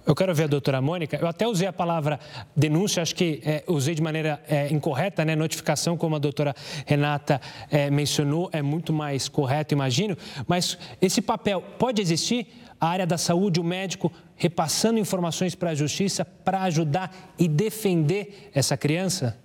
Eu 0.06 0.14
quero 0.14 0.32
ver 0.32 0.44
a 0.44 0.46
doutora 0.46 0.80
Mônica. 0.80 1.18
Eu 1.20 1.26
até 1.26 1.48
usei 1.48 1.66
a 1.66 1.72
palavra 1.72 2.20
denúncia, 2.54 3.02
acho 3.02 3.14
que 3.14 3.42
é, 3.44 3.64
usei 3.66 3.92
de 3.92 4.00
maneira 4.00 4.40
é, 4.48 4.72
incorreta, 4.72 5.24
né? 5.24 5.34
Notificação, 5.34 5.96
como 5.96 6.14
a 6.14 6.18
doutora 6.20 6.54
Renata 6.86 7.40
é, 7.68 7.90
mencionou, 7.90 8.48
é 8.52 8.62
muito 8.62 8.92
mais 8.92 9.28
correto, 9.28 9.74
imagino. 9.74 10.16
Mas 10.46 10.78
esse 11.02 11.20
papel 11.20 11.60
pode 11.76 12.00
existir? 12.00 12.46
A 12.78 12.88
área 12.88 13.06
da 13.06 13.16
saúde, 13.16 13.58
o 13.58 13.64
médico 13.64 14.12
repassando 14.36 14.98
informações 14.98 15.54
para 15.54 15.70
a 15.70 15.74
justiça 15.74 16.24
para 16.24 16.62
ajudar 16.64 17.34
e 17.38 17.48
defender 17.48 18.50
essa 18.54 18.76
criança? 18.76 19.36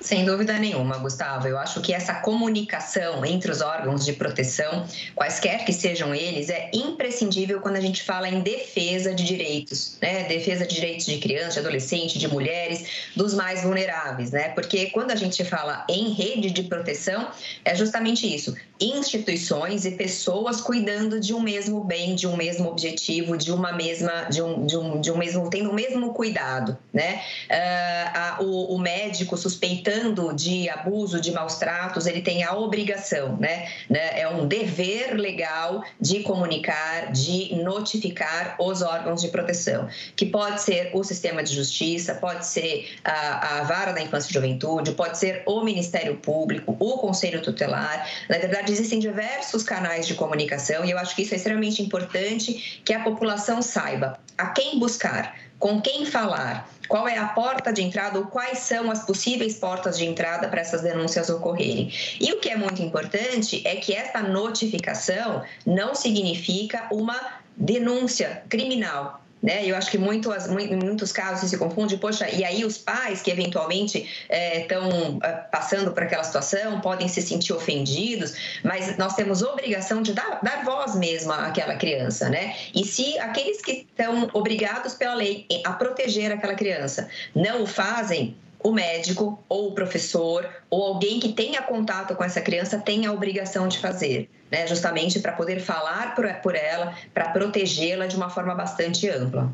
Sem 0.00 0.24
dúvida 0.24 0.54
nenhuma, 0.58 0.96
Gustavo. 0.96 1.46
Eu 1.46 1.58
acho 1.58 1.82
que 1.82 1.92
essa 1.92 2.14
comunicação 2.14 3.22
entre 3.24 3.50
os 3.50 3.60
órgãos 3.60 4.02
de 4.02 4.14
proteção, 4.14 4.86
quaisquer 5.14 5.64
que 5.66 5.74
sejam 5.74 6.14
eles, 6.14 6.48
é 6.48 6.70
imprescindível 6.72 7.60
quando 7.60 7.76
a 7.76 7.80
gente 7.80 8.02
fala 8.02 8.26
em 8.26 8.40
defesa 8.40 9.14
de 9.14 9.24
direitos, 9.24 9.98
né? 10.00 10.24
Defesa 10.24 10.66
de 10.66 10.74
direitos 10.74 11.04
de 11.04 11.18
criança, 11.18 11.52
de 11.52 11.58
adolescente, 11.60 12.18
de 12.18 12.26
mulheres, 12.28 13.10
dos 13.14 13.34
mais 13.34 13.62
vulneráveis, 13.62 14.30
né? 14.30 14.48
Porque 14.50 14.86
quando 14.86 15.10
a 15.10 15.16
gente 15.16 15.44
fala 15.44 15.84
em 15.86 16.14
rede 16.14 16.50
de 16.50 16.62
proteção, 16.62 17.28
é 17.62 17.74
justamente 17.74 18.26
isso: 18.34 18.56
instituições 18.80 19.84
e 19.84 19.90
pessoas 19.90 20.60
cuidando 20.60 21.20
de 21.20 21.34
um 21.34 21.40
mesmo 21.40 21.84
bem, 21.84 22.14
de 22.14 22.26
um 22.26 22.36
mesmo 22.36 22.68
objetivo, 22.68 23.36
de 23.36 23.52
uma 23.52 23.72
mesma, 23.72 24.24
de 24.30 24.40
um, 24.42 24.64
de 24.64 24.76
um, 24.76 25.00
de 25.00 25.12
um 25.12 25.18
mesmo, 25.18 25.50
tendo 25.50 25.70
o 25.70 25.74
mesmo 25.74 26.14
cuidado, 26.14 26.78
né? 26.92 27.22
Uh, 27.50 28.10
a, 28.14 28.38
o, 28.40 28.74
o 28.74 28.78
médico 28.78 29.36
suspeitando 29.36 30.34
de 30.34 30.68
abuso, 30.68 31.20
de 31.20 31.30
maus 31.32 31.56
tratos, 31.56 32.06
ele 32.06 32.22
tem 32.22 32.42
a 32.42 32.54
obrigação, 32.54 33.36
né? 33.36 33.68
né? 33.88 34.20
É 34.20 34.28
um 34.28 34.46
dever 34.46 35.14
legal 35.14 35.84
de 36.00 36.20
comunicar, 36.20 37.12
de 37.12 37.54
notificar 37.56 38.56
os 38.58 38.82
órgãos 38.82 39.20
de 39.20 39.28
proteção, 39.28 39.88
que 40.16 40.26
pode 40.26 40.62
ser 40.62 40.90
o 40.94 41.04
sistema 41.04 41.42
de 41.42 41.54
justiça, 41.54 42.14
pode 42.14 42.46
ser 42.46 42.88
a, 43.04 43.58
a 43.58 43.62
vara 43.64 43.92
da 43.92 44.00
infância 44.00 44.30
e 44.30 44.34
juventude, 44.34 44.92
pode 44.92 45.18
ser 45.18 45.42
o 45.46 45.62
Ministério 45.62 46.16
Público, 46.16 46.76
o 46.78 46.98
Conselho 46.98 47.42
Tutelar. 47.42 48.08
Na 48.28 48.38
verdade, 48.38 48.69
existem 48.70 48.98
diversos 48.98 49.62
canais 49.62 50.06
de 50.06 50.14
comunicação 50.14 50.84
e 50.84 50.90
eu 50.90 50.98
acho 50.98 51.14
que 51.14 51.22
isso 51.22 51.34
é 51.34 51.36
extremamente 51.36 51.82
importante 51.82 52.80
que 52.84 52.92
a 52.92 53.02
população 53.02 53.60
saiba 53.62 54.18
a 54.36 54.48
quem 54.48 54.78
buscar, 54.78 55.36
com 55.58 55.80
quem 55.80 56.06
falar 56.06 56.68
qual 56.88 57.06
é 57.06 57.16
a 57.16 57.28
porta 57.28 57.72
de 57.72 57.82
entrada 57.82 58.18
ou 58.18 58.26
quais 58.26 58.58
são 58.58 58.90
as 58.90 59.04
possíveis 59.04 59.54
portas 59.54 59.96
de 59.96 60.04
entrada 60.04 60.48
para 60.48 60.60
essas 60.60 60.82
denúncias 60.82 61.30
ocorrerem. 61.30 61.92
E 62.20 62.32
o 62.32 62.40
que 62.40 62.50
é 62.50 62.56
muito 62.56 62.82
importante 62.82 63.62
é 63.64 63.76
que 63.76 63.94
essa 63.94 64.20
notificação 64.20 65.44
não 65.64 65.94
significa 65.94 66.88
uma 66.90 67.38
denúncia 67.56 68.42
criminal. 68.48 69.22
Né? 69.42 69.64
Eu 69.64 69.74
acho 69.74 69.90
que 69.90 69.96
muito, 69.96 70.30
em 70.32 70.76
muitos 70.76 71.12
casos 71.12 71.48
se 71.48 71.56
confunde, 71.56 71.96
poxa, 71.96 72.28
e 72.28 72.44
aí 72.44 72.62
os 72.64 72.76
pais 72.76 73.22
que 73.22 73.30
eventualmente 73.30 74.06
estão 74.28 75.18
é, 75.22 75.30
passando 75.50 75.92
por 75.92 76.02
aquela 76.02 76.22
situação 76.22 76.80
podem 76.80 77.08
se 77.08 77.22
sentir 77.22 77.54
ofendidos, 77.54 78.34
mas 78.62 78.98
nós 78.98 79.14
temos 79.14 79.42
obrigação 79.42 80.02
de 80.02 80.12
dar, 80.12 80.40
dar 80.42 80.62
voz 80.62 80.94
mesmo 80.94 81.32
àquela 81.32 81.76
criança, 81.76 82.28
né? 82.28 82.54
E 82.74 82.84
se 82.84 83.18
aqueles 83.18 83.62
que 83.62 83.86
estão 83.88 84.28
obrigados 84.34 84.94
pela 84.94 85.14
lei 85.14 85.46
a 85.64 85.72
proteger 85.72 86.30
aquela 86.30 86.54
criança 86.54 87.08
não 87.34 87.62
o 87.62 87.66
fazem, 87.66 88.36
o 88.62 88.72
médico 88.72 89.42
ou 89.48 89.68
o 89.68 89.72
professor 89.72 90.48
ou 90.68 90.82
alguém 90.84 91.18
que 91.18 91.32
tenha 91.32 91.62
contato 91.62 92.14
com 92.14 92.22
essa 92.22 92.42
criança 92.42 92.78
tem 92.78 93.06
a 93.06 93.12
obrigação 93.12 93.66
de 93.66 93.78
fazer. 93.78 94.28
Né, 94.50 94.66
justamente 94.66 95.20
para 95.20 95.32
poder 95.32 95.60
falar 95.60 96.14
por, 96.14 96.26
por 96.42 96.54
ela, 96.54 96.94
para 97.14 97.30
protegê-la 97.30 98.06
de 98.06 98.16
uma 98.16 98.28
forma 98.28 98.54
bastante 98.54 99.08
ampla. 99.08 99.52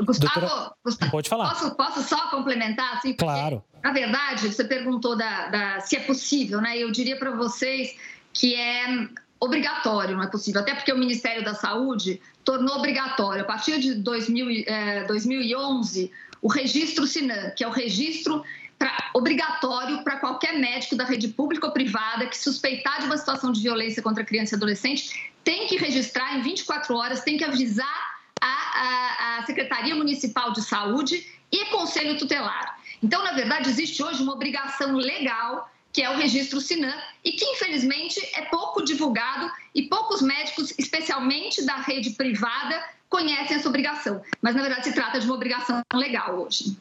Gustavo, 0.00 0.40
Doutora, 0.40 0.72
Gustavo, 0.84 1.10
pode 1.10 1.28
falar. 1.28 1.50
Posso, 1.50 1.74
posso 1.74 2.02
só 2.02 2.30
complementar? 2.30 2.96
Assim, 2.96 3.12
claro. 3.12 3.62
Na 3.82 3.92
verdade, 3.92 4.48
você 4.48 4.64
perguntou 4.64 5.16
da, 5.16 5.48
da, 5.48 5.80
se 5.80 5.96
é 5.96 6.00
possível, 6.00 6.60
né? 6.60 6.78
Eu 6.78 6.90
diria 6.90 7.18
para 7.18 7.30
vocês 7.32 7.96
que 8.32 8.54
é 8.54 9.08
obrigatório, 9.38 10.16
não 10.16 10.22
é 10.22 10.26
possível. 10.26 10.60
Até 10.60 10.74
porque 10.74 10.92
o 10.92 10.98
Ministério 10.98 11.42
da 11.42 11.54
Saúde 11.54 12.20
tornou 12.44 12.76
obrigatório, 12.76 13.42
a 13.42 13.44
partir 13.46 13.80
de 13.80 13.94
2000, 13.94 14.64
é, 14.66 15.04
2011, 15.04 16.10
o 16.42 16.48
registro 16.48 17.06
SINAM, 17.06 17.50
que 17.50 17.64
é 17.64 17.68
o 17.68 17.70
registro 17.70 18.42
pra, 18.80 19.10
obrigatório 19.12 20.02
para 20.02 20.16
qualquer 20.16 20.58
médico 20.58 20.96
da 20.96 21.04
rede 21.04 21.28
pública 21.28 21.66
ou 21.66 21.72
privada 21.72 22.26
que 22.26 22.36
suspeitar 22.36 22.98
de 23.00 23.06
uma 23.06 23.18
situação 23.18 23.52
de 23.52 23.60
violência 23.60 24.02
contra 24.02 24.24
criança 24.24 24.54
e 24.54 24.56
adolescente, 24.56 25.30
tem 25.44 25.66
que 25.66 25.76
registrar 25.76 26.38
em 26.38 26.42
24 26.42 26.96
horas, 26.96 27.20
tem 27.20 27.36
que 27.36 27.44
avisar 27.44 28.16
a, 28.40 28.46
a, 28.46 29.38
a 29.38 29.46
Secretaria 29.46 29.94
Municipal 29.94 30.50
de 30.52 30.62
Saúde 30.62 31.26
e 31.52 31.66
Conselho 31.66 32.16
Tutelar. 32.16 32.78
Então, 33.02 33.22
na 33.22 33.32
verdade, 33.32 33.68
existe 33.68 34.02
hoje 34.02 34.22
uma 34.22 34.32
obrigação 34.32 34.96
legal 34.96 35.70
que 35.92 36.02
é 36.02 36.08
o 36.08 36.16
registro 36.16 36.60
SINAM, 36.60 36.96
e 37.24 37.32
que 37.32 37.44
infelizmente 37.44 38.20
é 38.34 38.42
pouco 38.42 38.84
divulgado 38.84 39.50
e 39.74 39.82
poucos 39.82 40.22
médicos, 40.22 40.72
especialmente 40.78 41.66
da 41.66 41.78
rede 41.78 42.10
privada, 42.10 42.80
conhecem 43.08 43.56
essa 43.56 43.68
obrigação. 43.68 44.22
Mas 44.40 44.54
na 44.54 44.62
verdade 44.62 44.84
se 44.84 44.94
trata 44.94 45.18
de 45.18 45.26
uma 45.26 45.34
obrigação 45.34 45.82
legal 45.92 46.38
hoje. 46.38 46.76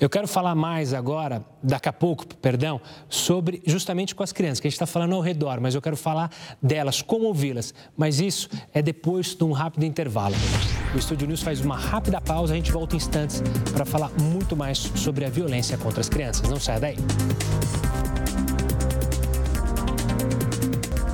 Eu 0.00 0.10
quero 0.10 0.26
falar 0.26 0.54
mais 0.54 0.92
agora, 0.92 1.44
daqui 1.62 1.88
a 1.88 1.92
pouco, 1.92 2.26
perdão, 2.36 2.80
sobre 3.08 3.62
justamente 3.66 4.14
com 4.14 4.22
as 4.22 4.32
crianças, 4.32 4.60
que 4.60 4.66
a 4.66 4.70
gente 4.70 4.76
está 4.76 4.86
falando 4.86 5.14
ao 5.14 5.20
redor, 5.20 5.60
mas 5.60 5.74
eu 5.74 5.82
quero 5.82 5.96
falar 5.96 6.30
delas, 6.60 7.02
como 7.02 7.26
ouvi-las. 7.26 7.72
Mas 7.96 8.20
isso 8.20 8.48
é 8.72 8.82
depois 8.82 9.34
de 9.34 9.44
um 9.44 9.52
rápido 9.52 9.84
intervalo. 9.84 10.34
O 10.94 10.98
Estúdio 10.98 11.28
News 11.28 11.42
faz 11.42 11.60
uma 11.60 11.76
rápida 11.76 12.20
pausa, 12.20 12.54
a 12.54 12.56
gente 12.56 12.72
volta 12.72 12.94
em 12.94 12.98
instantes 12.98 13.42
para 13.72 13.84
falar 13.84 14.10
muito 14.20 14.56
mais 14.56 14.78
sobre 14.78 15.24
a 15.24 15.28
violência 15.28 15.78
contra 15.78 16.00
as 16.00 16.08
crianças. 16.08 16.48
Não 16.48 16.58
saia 16.58 16.80
daí. 16.80 16.96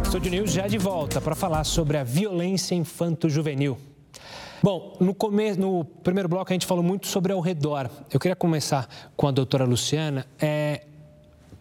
Estúdio 0.05 0.31
News 0.31 0.51
já 0.51 0.67
de 0.67 0.77
volta 0.77 1.21
para 1.21 1.35
falar 1.35 1.65
sobre 1.65 1.97
a 1.97 2.03
violência 2.03 2.75
infanto-juvenil. 2.75 3.90
Bom, 4.63 4.95
no, 5.01 5.15
começo, 5.15 5.59
no 5.59 5.85
primeiro 5.85 6.29
bloco 6.29 6.53
a 6.53 6.55
gente 6.55 6.67
falou 6.67 6.85
muito 6.85 7.07
sobre 7.07 7.33
ao 7.33 7.41
redor. 7.41 7.91
Eu 8.13 8.21
queria 8.21 8.37
começar 8.37 8.87
com 9.17 9.27
a 9.27 9.31
doutora 9.31 9.65
Luciana. 9.65 10.27
É, 10.39 10.85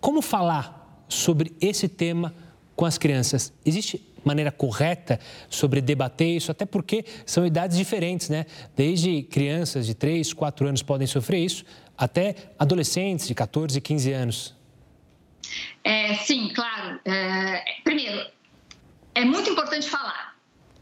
como 0.01 0.21
falar 0.21 1.05
sobre 1.07 1.55
esse 1.61 1.87
tema 1.87 2.33
com 2.75 2.85
as 2.85 2.97
crianças? 2.97 3.53
Existe 3.65 4.05
maneira 4.23 4.51
correta 4.51 5.17
sobre 5.49 5.79
debater 5.79 6.27
isso, 6.27 6.51
até 6.51 6.65
porque 6.65 7.05
são 7.25 7.45
idades 7.45 7.77
diferentes, 7.77 8.27
né? 8.27 8.45
Desde 8.75 9.23
crianças 9.23 9.85
de 9.85 9.93
3, 9.93 10.33
4 10.33 10.67
anos 10.67 10.83
podem 10.83 11.07
sofrer 11.07 11.39
isso, 11.39 11.63
até 11.97 12.35
adolescentes 12.57 13.27
de 13.29 13.33
14, 13.33 13.79
15 13.79 14.11
anos. 14.11 14.55
É, 15.85 16.15
sim, 16.15 16.51
claro. 16.53 16.99
É, 17.05 17.63
primeiro, 17.83 18.29
é 19.15 19.23
muito 19.23 19.49
importante 19.49 19.89
falar. 19.89 20.28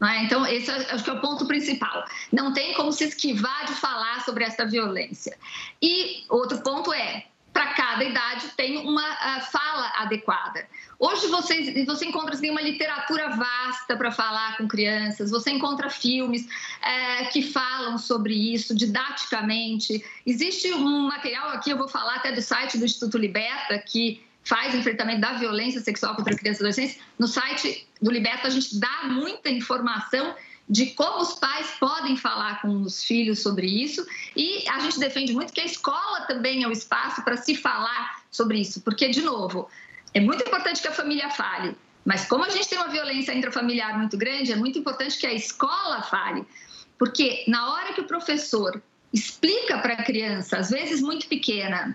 Né? 0.00 0.24
Então, 0.24 0.46
esse 0.46 0.70
é, 0.70 0.92
acho 0.92 1.04
que 1.04 1.10
é 1.10 1.12
o 1.12 1.20
ponto 1.20 1.46
principal. 1.46 2.04
Não 2.32 2.52
tem 2.52 2.74
como 2.74 2.92
se 2.92 3.04
esquivar 3.04 3.66
de 3.66 3.74
falar 3.74 4.24
sobre 4.24 4.44
essa 4.44 4.64
violência. 4.64 5.36
E 5.82 6.24
outro 6.28 6.62
ponto 6.62 6.92
é, 6.92 7.26
para 7.52 7.74
cada 7.74 8.04
idade 8.04 8.48
tem 8.56 8.78
uma 8.78 9.02
uh, 9.02 9.40
fala 9.50 9.92
adequada. 9.96 10.64
Hoje 10.98 11.26
você, 11.26 11.84
você 11.84 12.06
encontra 12.06 12.34
assim, 12.34 12.50
uma 12.50 12.60
literatura 12.60 13.30
vasta 13.30 13.96
para 13.96 14.12
falar 14.12 14.56
com 14.56 14.68
crianças, 14.68 15.30
você 15.30 15.50
encontra 15.50 15.90
filmes 15.90 16.42
uh, 16.42 17.30
que 17.32 17.42
falam 17.42 17.98
sobre 17.98 18.34
isso 18.34 18.76
didaticamente. 18.76 20.04
Existe 20.24 20.72
um 20.72 21.08
material 21.08 21.48
aqui, 21.48 21.70
eu 21.70 21.78
vou 21.78 21.88
falar 21.88 22.16
até 22.16 22.30
do 22.30 22.42
site 22.42 22.78
do 22.78 22.84
Instituto 22.84 23.18
Liberta, 23.18 23.78
que 23.78 24.22
faz 24.48 24.74
enfrentamento 24.74 25.20
da 25.20 25.34
violência 25.34 25.78
sexual 25.82 26.16
contra 26.16 26.34
crianças 26.34 26.60
e 26.60 26.64
adolescentes. 26.64 26.98
No 27.18 27.28
site 27.28 27.86
do 28.00 28.10
Liberta, 28.10 28.48
a 28.48 28.50
gente 28.50 28.80
dá 28.80 29.04
muita 29.04 29.50
informação 29.50 30.34
de 30.66 30.86
como 30.86 31.20
os 31.20 31.34
pais 31.34 31.66
podem 31.78 32.16
falar 32.16 32.62
com 32.62 32.80
os 32.80 33.04
filhos 33.04 33.40
sobre 33.40 33.66
isso. 33.66 34.06
E 34.34 34.66
a 34.70 34.80
gente 34.80 34.98
defende 34.98 35.34
muito 35.34 35.52
que 35.52 35.60
a 35.60 35.66
escola 35.66 36.22
também 36.22 36.62
é 36.62 36.66
o 36.66 36.72
espaço 36.72 37.22
para 37.22 37.36
se 37.36 37.54
falar 37.54 38.22
sobre 38.30 38.58
isso, 38.58 38.80
porque, 38.80 39.10
de 39.10 39.20
novo, 39.20 39.68
é 40.14 40.20
muito 40.20 40.42
importante 40.42 40.80
que 40.80 40.88
a 40.88 40.92
família 40.92 41.28
fale, 41.28 41.76
mas 42.02 42.26
como 42.26 42.44
a 42.44 42.48
gente 42.48 42.68
tem 42.68 42.78
uma 42.78 42.88
violência 42.88 43.34
intrafamiliar 43.34 43.98
muito 43.98 44.16
grande, 44.16 44.52
é 44.52 44.56
muito 44.56 44.78
importante 44.78 45.18
que 45.18 45.26
a 45.26 45.32
escola 45.34 46.02
fale, 46.02 46.46
porque 46.98 47.44
na 47.46 47.70
hora 47.70 47.92
que 47.92 48.00
o 48.00 48.04
professor 48.04 48.82
explica 49.12 49.76
para 49.78 49.94
a 49.94 50.02
criança, 50.02 50.56
às 50.56 50.70
vezes 50.70 51.02
muito 51.02 51.26
pequena, 51.28 51.94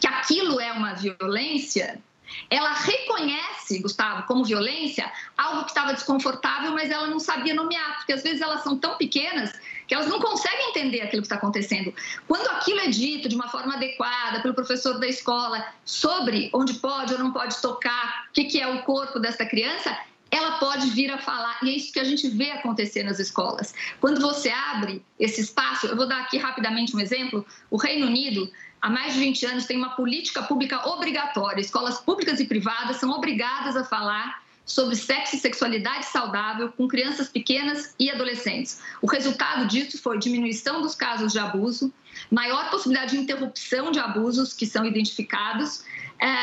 que 0.00 0.06
aquilo 0.06 0.60
é 0.60 0.72
uma 0.72 0.94
violência, 0.94 2.00
ela 2.48 2.72
reconhece, 2.72 3.80
Gustavo, 3.80 4.26
como 4.26 4.44
violência 4.44 5.10
algo 5.36 5.64
que 5.64 5.70
estava 5.70 5.92
desconfortável, 5.92 6.72
mas 6.72 6.90
ela 6.90 7.06
não 7.06 7.18
sabia 7.18 7.54
nomear, 7.54 7.96
porque 7.96 8.12
às 8.12 8.22
vezes 8.22 8.40
elas 8.40 8.62
são 8.62 8.76
tão 8.78 8.96
pequenas 8.96 9.52
que 9.86 9.94
elas 9.94 10.06
não 10.06 10.20
conseguem 10.20 10.70
entender 10.70 11.00
aquilo 11.00 11.22
que 11.22 11.26
está 11.26 11.34
acontecendo. 11.34 11.92
Quando 12.28 12.46
aquilo 12.48 12.78
é 12.80 12.88
dito 12.88 13.28
de 13.28 13.34
uma 13.34 13.48
forma 13.48 13.74
adequada 13.74 14.40
pelo 14.40 14.54
professor 14.54 14.98
da 15.00 15.08
escola 15.08 15.66
sobre 15.84 16.48
onde 16.52 16.74
pode 16.74 17.12
ou 17.12 17.18
não 17.18 17.32
pode 17.32 17.60
tocar, 17.60 18.28
o 18.28 18.32
que, 18.32 18.60
é 18.60 18.68
o 18.68 18.82
corpo 18.82 19.18
dessa 19.18 19.44
criança, 19.44 19.98
ela 20.30 20.52
pode 20.58 20.90
vir 20.90 21.10
a 21.10 21.18
falar, 21.18 21.58
e 21.62 21.70
é 21.70 21.76
isso 21.76 21.92
que 21.92 22.00
a 22.00 22.04
gente 22.04 22.28
vê 22.28 22.50
acontecer 22.52 23.02
nas 23.02 23.18
escolas. 23.18 23.74
Quando 24.00 24.20
você 24.20 24.50
abre 24.50 25.04
esse 25.18 25.40
espaço, 25.40 25.86
eu 25.86 25.96
vou 25.96 26.06
dar 26.06 26.20
aqui 26.20 26.38
rapidamente 26.38 26.94
um 26.94 27.00
exemplo: 27.00 27.44
o 27.70 27.76
Reino 27.76 28.06
Unido 28.06 28.50
há 28.80 28.88
mais 28.88 29.14
de 29.14 29.20
20 29.20 29.46
anos, 29.46 29.66
tem 29.66 29.76
uma 29.76 29.90
política 29.90 30.42
pública 30.42 30.88
obrigatória. 30.88 31.60
Escolas 31.60 32.00
públicas 32.00 32.40
e 32.40 32.46
privadas 32.46 32.96
são 32.96 33.10
obrigadas 33.10 33.76
a 33.76 33.84
falar 33.84 34.42
sobre 34.64 34.94
sexo 34.94 35.34
e 35.34 35.38
sexualidade 35.38 36.06
saudável 36.06 36.70
com 36.70 36.86
crianças 36.86 37.28
pequenas 37.28 37.94
e 37.98 38.08
adolescentes. 38.10 38.80
O 39.02 39.06
resultado 39.06 39.66
disso 39.66 40.00
foi 40.00 40.18
diminuição 40.18 40.80
dos 40.80 40.94
casos 40.94 41.32
de 41.32 41.38
abuso, 41.38 41.92
maior 42.30 42.70
possibilidade 42.70 43.12
de 43.12 43.18
interrupção 43.18 43.90
de 43.90 43.98
abusos 43.98 44.52
que 44.52 44.66
são 44.66 44.84
identificados, 44.84 45.84
é, 46.20 46.36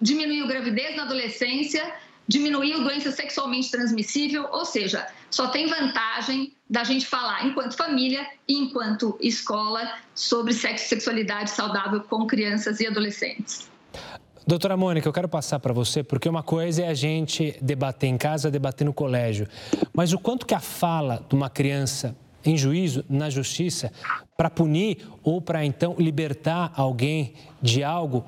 diminuiu 0.00 0.46
gravidez 0.46 0.94
na 0.94 1.04
adolescência, 1.04 1.90
diminuiu 2.30 2.84
doença 2.84 3.10
sexualmente 3.10 3.72
transmissível, 3.72 4.46
ou 4.52 4.64
seja, 4.64 5.04
só 5.28 5.48
tem 5.48 5.66
vantagem 5.66 6.52
da 6.68 6.84
gente 6.84 7.04
falar 7.04 7.44
enquanto 7.44 7.76
família 7.76 8.24
e 8.46 8.54
enquanto 8.54 9.18
escola 9.20 9.80
sobre 10.14 10.52
sexo 10.52 10.84
e 10.84 10.88
sexualidade 10.90 11.50
saudável 11.50 12.00
com 12.02 12.28
crianças 12.28 12.78
e 12.78 12.86
adolescentes. 12.86 13.68
Doutora 14.46 14.76
Mônica, 14.76 15.08
eu 15.08 15.12
quero 15.12 15.28
passar 15.28 15.58
para 15.58 15.72
você, 15.72 16.04
porque 16.04 16.28
uma 16.28 16.42
coisa 16.42 16.84
é 16.84 16.88
a 16.88 16.94
gente 16.94 17.56
debater 17.60 18.08
em 18.08 18.16
casa, 18.16 18.48
debater 18.48 18.84
no 18.84 18.92
colégio, 18.92 19.48
mas 19.92 20.12
o 20.12 20.18
quanto 20.18 20.46
que 20.46 20.54
a 20.54 20.60
fala 20.60 21.26
de 21.28 21.34
uma 21.34 21.50
criança 21.50 22.16
em 22.44 22.56
juízo, 22.56 23.04
na 23.08 23.28
justiça, 23.28 23.92
para 24.36 24.48
punir 24.48 25.04
ou 25.24 25.42
para 25.42 25.64
então 25.64 25.96
libertar 25.98 26.72
alguém 26.76 27.34
de 27.60 27.82
algo, 27.82 28.24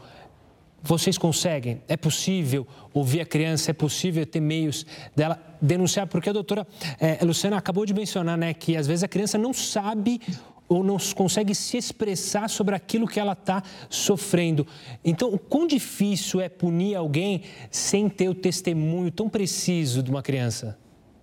vocês 0.82 1.16
conseguem? 1.16 1.80
É 1.86 1.96
possível 1.96 2.66
ouvir 2.92 3.20
a 3.20 3.26
criança? 3.26 3.70
É 3.70 3.74
possível 3.74 4.26
ter 4.26 4.40
meios 4.40 4.84
dela 5.14 5.40
denunciar? 5.60 6.06
Porque 6.06 6.28
a 6.28 6.32
doutora 6.32 6.66
é, 6.98 7.24
Luciana 7.24 7.56
acabou 7.56 7.86
de 7.86 7.94
mencionar 7.94 8.36
né, 8.36 8.52
que 8.52 8.76
às 8.76 8.86
vezes 8.86 9.04
a 9.04 9.08
criança 9.08 9.38
não 9.38 9.52
sabe 9.52 10.20
ou 10.68 10.82
não 10.82 10.96
consegue 11.14 11.54
se 11.54 11.76
expressar 11.76 12.48
sobre 12.48 12.74
aquilo 12.74 13.06
que 13.06 13.20
ela 13.20 13.32
está 13.32 13.62
sofrendo. 13.90 14.66
Então, 15.04 15.32
o 15.32 15.38
quão 15.38 15.66
difícil 15.66 16.40
é 16.40 16.48
punir 16.48 16.94
alguém 16.94 17.42
sem 17.70 18.08
ter 18.08 18.28
o 18.28 18.34
testemunho 18.34 19.10
tão 19.10 19.28
preciso 19.28 20.02
de 20.02 20.10
uma 20.10 20.22
criança? 20.22 20.78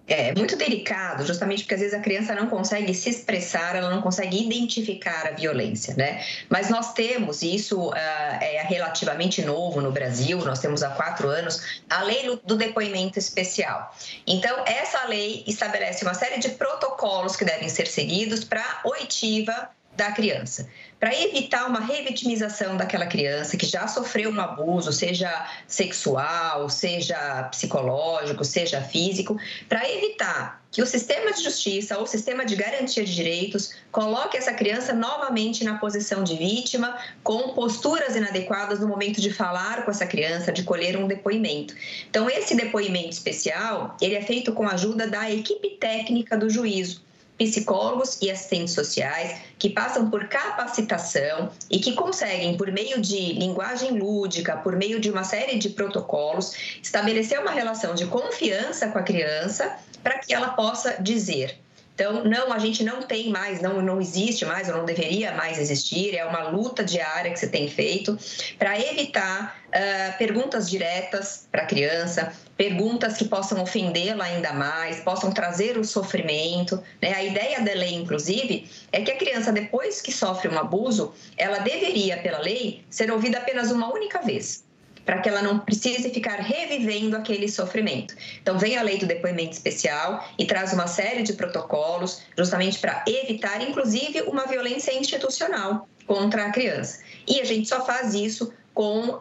É 0.09 0.33
muito 0.35 0.55
delicado, 0.55 1.25
justamente 1.25 1.63
porque 1.63 1.75
às 1.75 1.79
vezes 1.81 1.95
a 1.95 1.99
criança 1.99 2.33
não 2.33 2.47
consegue 2.47 2.93
se 2.93 3.09
expressar, 3.09 3.75
ela 3.75 3.89
não 3.89 4.01
consegue 4.01 4.43
identificar 4.43 5.27
a 5.27 5.31
violência, 5.31 5.93
né? 5.95 6.23
Mas 6.49 6.69
nós 6.69 6.93
temos, 6.93 7.41
e 7.41 7.55
isso 7.55 7.89
uh, 7.89 7.95
é 7.95 8.63
relativamente 8.67 9.43
novo 9.43 9.81
no 9.81 9.91
Brasil, 9.91 10.39
nós 10.39 10.59
temos 10.59 10.81
há 10.81 10.89
quatro 10.89 11.29
anos, 11.29 11.81
a 11.89 12.01
lei 12.03 12.39
do 12.43 12.55
depoimento 12.55 13.19
especial. 13.19 13.95
Então, 14.25 14.63
essa 14.65 15.05
lei 15.05 15.43
estabelece 15.45 16.03
uma 16.03 16.13
série 16.13 16.39
de 16.39 16.49
protocolos 16.49 17.35
que 17.35 17.45
devem 17.45 17.69
ser 17.69 17.87
seguidos 17.87 18.43
para 18.43 18.81
oitiva 18.83 19.69
da 19.95 20.11
criança, 20.11 20.67
para 20.99 21.17
evitar 21.17 21.65
uma 21.67 21.79
revitimização 21.79 22.75
daquela 22.75 23.05
criança 23.05 23.55
que 23.55 23.65
já 23.65 23.87
sofreu 23.87 24.31
um 24.31 24.41
abuso, 24.41 24.91
seja 24.91 25.47
sexual, 25.65 26.69
seja 26.69 27.43
psicológico, 27.43 28.43
seja 28.43 28.81
físico, 28.81 29.39
para 29.69 29.89
evitar 29.89 30.61
que 30.71 30.81
o 30.81 30.85
sistema 30.85 31.31
de 31.31 31.41
justiça 31.41 31.97
ou 31.97 32.03
o 32.03 32.07
sistema 32.07 32.45
de 32.45 32.55
garantia 32.55 33.03
de 33.03 33.15
direitos 33.15 33.73
coloque 33.91 34.37
essa 34.37 34.53
criança 34.53 34.93
novamente 34.93 35.63
na 35.63 35.77
posição 35.77 36.23
de 36.23 36.35
vítima, 36.35 36.95
com 37.23 37.53
posturas 37.53 38.15
inadequadas 38.15 38.79
no 38.79 38.87
momento 38.87 39.19
de 39.19 39.33
falar 39.33 39.85
com 39.85 39.91
essa 39.91 40.05
criança, 40.05 40.51
de 40.51 40.63
colher 40.63 40.97
um 40.97 41.07
depoimento. 41.07 41.73
Então, 42.09 42.29
esse 42.29 42.55
depoimento 42.55 43.09
especial, 43.09 43.97
ele 43.99 44.15
é 44.15 44.21
feito 44.21 44.51
com 44.53 44.67
a 44.67 44.73
ajuda 44.73 45.07
da 45.07 45.31
equipe 45.31 45.69
técnica 45.79 46.37
do 46.37 46.49
juízo 46.49 47.08
psicólogos 47.39 48.19
e 48.21 48.29
assistentes 48.29 48.73
sociais 48.73 49.39
que 49.57 49.69
passam 49.69 50.09
por 50.09 50.27
capacitação 50.27 51.49
e 51.71 51.79
que 51.79 51.93
conseguem, 51.93 52.57
por 52.57 52.69
meio 52.69 53.01
de 53.01 53.33
linguagem 53.33 53.97
lúdica, 53.97 54.57
por 54.57 54.75
meio 54.75 54.99
de 54.99 55.09
uma 55.09 55.23
série 55.23 55.57
de 55.57 55.69
protocolos, 55.69 56.53
estabelecer 56.83 57.39
uma 57.39 57.51
relação 57.51 57.95
de 57.95 58.05
confiança 58.05 58.89
com 58.89 58.99
a 58.99 59.03
criança 59.03 59.77
para 60.03 60.19
que 60.19 60.33
ela 60.33 60.49
possa 60.49 61.01
dizer 61.01 61.57
então, 61.99 62.23
não, 62.23 62.53
a 62.53 62.59
gente 62.59 62.81
não 62.81 63.01
tem 63.01 63.29
mais, 63.29 63.61
não, 63.61 63.81
não 63.81 63.99
existe 63.99 64.45
mais, 64.45 64.69
ou 64.69 64.77
não 64.77 64.85
deveria 64.85 65.33
mais 65.33 65.59
existir, 65.59 66.15
é 66.15 66.23
uma 66.23 66.47
luta 66.47 66.81
diária 66.81 67.29
que 67.29 67.37
você 67.37 67.47
tem 67.47 67.67
feito 67.67 68.17
para 68.57 68.79
evitar 68.79 69.59
uh, 69.67 70.17
perguntas 70.17 70.69
diretas 70.69 71.45
para 71.51 71.63
a 71.63 71.65
criança, 71.65 72.31
perguntas 72.55 73.17
que 73.17 73.25
possam 73.25 73.61
ofendê-la 73.61 74.23
ainda 74.23 74.53
mais, 74.53 75.01
possam 75.01 75.33
trazer 75.33 75.77
o 75.77 75.83
sofrimento. 75.83 76.81
Né? 77.01 77.13
A 77.13 77.21
ideia 77.21 77.59
da 77.59 77.73
lei, 77.73 77.95
inclusive, 77.95 78.71
é 78.93 79.01
que 79.01 79.11
a 79.11 79.17
criança, 79.17 79.51
depois 79.51 80.01
que 80.01 80.13
sofre 80.13 80.47
um 80.47 80.57
abuso, 80.57 81.13
ela 81.35 81.59
deveria, 81.59 82.15
pela 82.21 82.39
lei, 82.39 82.81
ser 82.89 83.11
ouvida 83.11 83.39
apenas 83.39 83.71
uma 83.71 83.93
única 83.93 84.21
vez 84.21 84.68
para 85.09 85.21
que 85.21 85.27
ela 85.27 85.41
não 85.41 85.57
precise 85.57 86.11
ficar 86.11 86.35
revivendo 86.35 87.17
aquele 87.17 87.49
sofrimento. 87.49 88.13
Então, 88.43 88.59
vem 88.59 88.77
a 88.77 88.83
lei 88.83 88.99
do 88.99 89.07
depoimento 89.07 89.53
especial 89.53 90.23
e 90.37 90.45
traz 90.45 90.71
uma 90.71 90.85
série 90.85 91.23
de 91.23 91.33
protocolos, 91.33 92.21
justamente 92.37 92.77
para 92.77 93.03
evitar, 93.07 93.59
inclusive, 93.59 94.21
uma 94.27 94.45
violência 94.45 94.95
institucional 94.95 95.89
contra 96.05 96.45
a 96.45 96.51
criança. 96.51 96.99
E 97.27 97.41
a 97.41 97.43
gente 97.43 97.67
só 97.67 97.83
faz 97.83 98.13
isso 98.13 98.53
com 98.71 99.09
uh, 99.09 99.19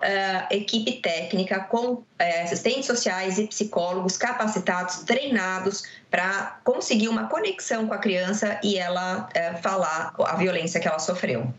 equipe 0.50 1.00
técnica, 1.00 1.60
com 1.60 1.92
uh, 1.92 2.04
assistentes 2.42 2.84
sociais 2.84 3.38
e 3.38 3.46
psicólogos 3.46 4.18
capacitados, 4.18 5.04
treinados 5.04 5.84
para 6.10 6.58
conseguir 6.64 7.08
uma 7.08 7.28
conexão 7.28 7.88
com 7.88 7.94
a 7.94 7.98
criança 7.98 8.60
e 8.62 8.76
ela 8.76 9.26
uh, 9.26 9.62
falar 9.62 10.14
a 10.18 10.36
violência 10.36 10.78
que 10.80 10.86
ela 10.86 10.98
sofreu. 10.98 11.50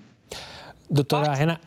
Doutora 0.88 1.34
Renata. 1.34 1.62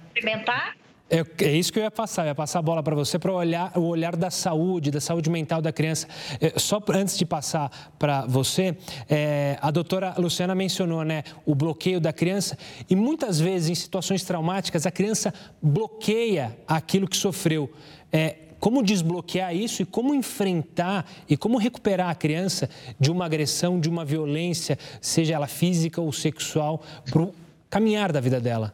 É, 1.14 1.44
é, 1.44 1.52
isso 1.54 1.70
que 1.70 1.78
eu 1.78 1.82
ia 1.82 1.90
passar, 1.90 2.22
eu 2.22 2.28
ia 2.28 2.34
passar 2.34 2.60
a 2.60 2.62
bola 2.62 2.82
para 2.82 2.94
você 2.96 3.18
para 3.18 3.30
olhar 3.30 3.70
o 3.76 3.82
olhar 3.82 4.16
da 4.16 4.30
saúde, 4.30 4.90
da 4.90 4.98
saúde 4.98 5.28
mental 5.28 5.60
da 5.60 5.70
criança. 5.70 6.08
É, 6.40 6.58
só 6.58 6.82
antes 6.88 7.18
de 7.18 7.26
passar 7.26 7.92
para 7.98 8.24
você, 8.24 8.74
é, 9.10 9.58
a 9.60 9.70
doutora 9.70 10.14
Luciana 10.16 10.54
mencionou 10.54 11.04
né, 11.04 11.22
o 11.44 11.54
bloqueio 11.54 12.00
da 12.00 12.14
criança 12.14 12.56
e 12.88 12.96
muitas 12.96 13.38
vezes 13.38 13.68
em 13.68 13.74
situações 13.74 14.24
traumáticas 14.24 14.86
a 14.86 14.90
criança 14.90 15.34
bloqueia 15.60 16.56
aquilo 16.66 17.06
que 17.06 17.16
sofreu. 17.18 17.70
É, 18.10 18.36
como 18.58 18.82
desbloquear 18.82 19.54
isso 19.54 19.82
e 19.82 19.84
como 19.84 20.14
enfrentar 20.14 21.04
e 21.28 21.36
como 21.36 21.58
recuperar 21.58 22.08
a 22.08 22.14
criança 22.14 22.70
de 22.98 23.10
uma 23.10 23.26
agressão, 23.26 23.78
de 23.78 23.90
uma 23.90 24.02
violência, 24.02 24.78
seja 24.98 25.34
ela 25.34 25.46
física 25.46 26.00
ou 26.00 26.10
sexual, 26.10 26.82
para 27.04 27.22
o 27.22 27.34
caminhar 27.68 28.12
da 28.12 28.20
vida 28.20 28.40
dela? 28.40 28.72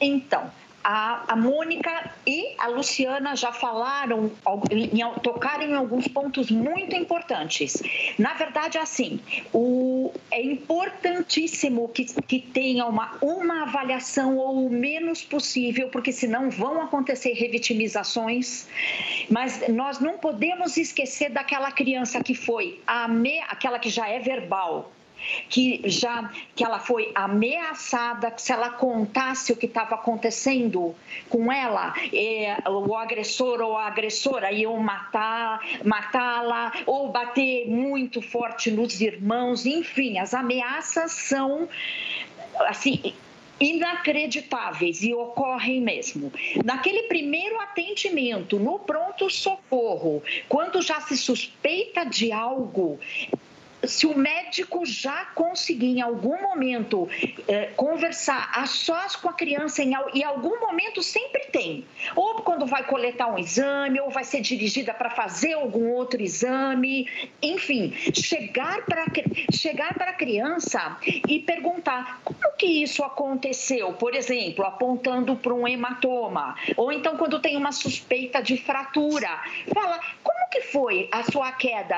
Então, 0.00 0.50
a, 0.84 1.32
a 1.32 1.36
Mônica 1.36 2.10
e 2.26 2.54
a 2.58 2.66
Luciana 2.66 3.36
já 3.36 3.52
falaram, 3.52 4.30
tocaram 5.22 5.64
em 5.64 5.74
alguns 5.74 6.08
pontos 6.08 6.50
muito 6.50 6.96
importantes. 6.96 7.82
Na 8.18 8.34
verdade, 8.34 8.78
assim, 8.78 9.20
o, 9.52 10.12
é 10.30 10.42
importantíssimo 10.42 11.88
que, 11.88 12.04
que 12.22 12.40
tenha 12.40 12.86
uma, 12.86 13.16
uma 13.20 13.62
avaliação 13.62 14.36
ou 14.36 14.66
o 14.66 14.70
menos 14.70 15.22
possível, 15.22 15.88
porque 15.88 16.12
senão 16.12 16.50
vão 16.50 16.82
acontecer 16.82 17.32
revitimizações. 17.32 18.66
Mas 19.30 19.68
nós 19.68 20.00
não 20.00 20.18
podemos 20.18 20.76
esquecer 20.76 21.30
daquela 21.30 21.70
criança 21.70 22.22
que 22.22 22.34
foi 22.34 22.80
a 22.86 23.06
me, 23.06 23.38
aquela 23.40 23.78
que 23.78 23.88
já 23.88 24.08
é 24.08 24.18
verbal, 24.18 24.90
que 25.48 25.80
já 25.84 26.30
que 26.54 26.64
ela 26.64 26.78
foi 26.78 27.10
ameaçada, 27.14 28.30
que 28.30 28.42
se 28.42 28.52
ela 28.52 28.70
contasse 28.70 29.52
o 29.52 29.56
que 29.56 29.66
estava 29.66 29.94
acontecendo 29.94 30.94
com 31.28 31.52
ela, 31.52 31.94
o 32.68 32.94
agressor 32.96 33.60
ou 33.60 33.76
a 33.76 33.86
agressora 33.86 34.52
iam 34.52 34.76
matar, 34.78 35.60
matá-la 35.84 36.72
ou 36.86 37.10
bater 37.10 37.68
muito 37.68 38.20
forte 38.20 38.70
nos 38.70 39.00
irmãos, 39.00 39.66
enfim, 39.66 40.18
as 40.18 40.34
ameaças 40.34 41.12
são 41.12 41.68
assim 42.60 43.14
inacreditáveis 43.62 45.02
e 45.02 45.14
ocorrem 45.14 45.80
mesmo. 45.80 46.32
Naquele 46.64 47.04
primeiro 47.04 47.60
atendimento, 47.60 48.58
no 48.58 48.78
pronto-socorro, 48.80 50.22
quando 50.48 50.82
já 50.82 51.00
se 51.00 51.16
suspeita 51.16 52.04
de 52.04 52.32
algo, 52.32 52.98
se 53.84 54.06
o 54.06 54.16
médico 54.16 54.84
já 54.84 55.26
conseguir 55.34 55.98
em 55.98 56.00
algum 56.00 56.40
momento 56.40 57.08
é, 57.48 57.66
conversar 57.76 58.50
a 58.54 58.66
sós 58.66 59.16
com 59.16 59.28
a 59.28 59.32
criança, 59.32 59.82
em, 59.82 59.92
em 60.14 60.24
algum 60.24 60.60
momento 60.60 61.02
sempre 61.02 61.46
tem. 61.46 61.84
Ou 62.14 62.36
quando 62.42 62.66
vai 62.66 62.84
coletar 62.84 63.28
um 63.28 63.38
exame, 63.38 64.00
ou 64.00 64.10
vai 64.10 64.24
ser 64.24 64.40
dirigida 64.40 64.94
para 64.94 65.10
fazer 65.10 65.54
algum 65.54 65.90
outro 65.90 66.22
exame, 66.22 67.08
enfim, 67.42 67.92
chegar 68.14 68.84
para 68.86 69.06
chegar 69.52 69.94
para 69.94 70.10
a 70.10 70.14
criança 70.14 70.96
e 71.28 71.40
perguntar 71.40 72.20
como 72.24 72.56
que 72.56 72.66
isso 72.66 73.02
aconteceu, 73.02 73.92
por 73.94 74.14
exemplo, 74.14 74.64
apontando 74.64 75.36
para 75.36 75.52
um 75.52 75.66
hematoma, 75.66 76.56
ou 76.76 76.92
então 76.92 77.16
quando 77.16 77.40
tem 77.40 77.56
uma 77.56 77.72
suspeita 77.72 78.42
de 78.42 78.56
fratura, 78.56 79.28
fala 79.72 80.00
como 80.22 80.41
que 80.52 80.60
foi 80.60 81.08
a 81.10 81.22
sua 81.22 81.50
queda, 81.50 81.96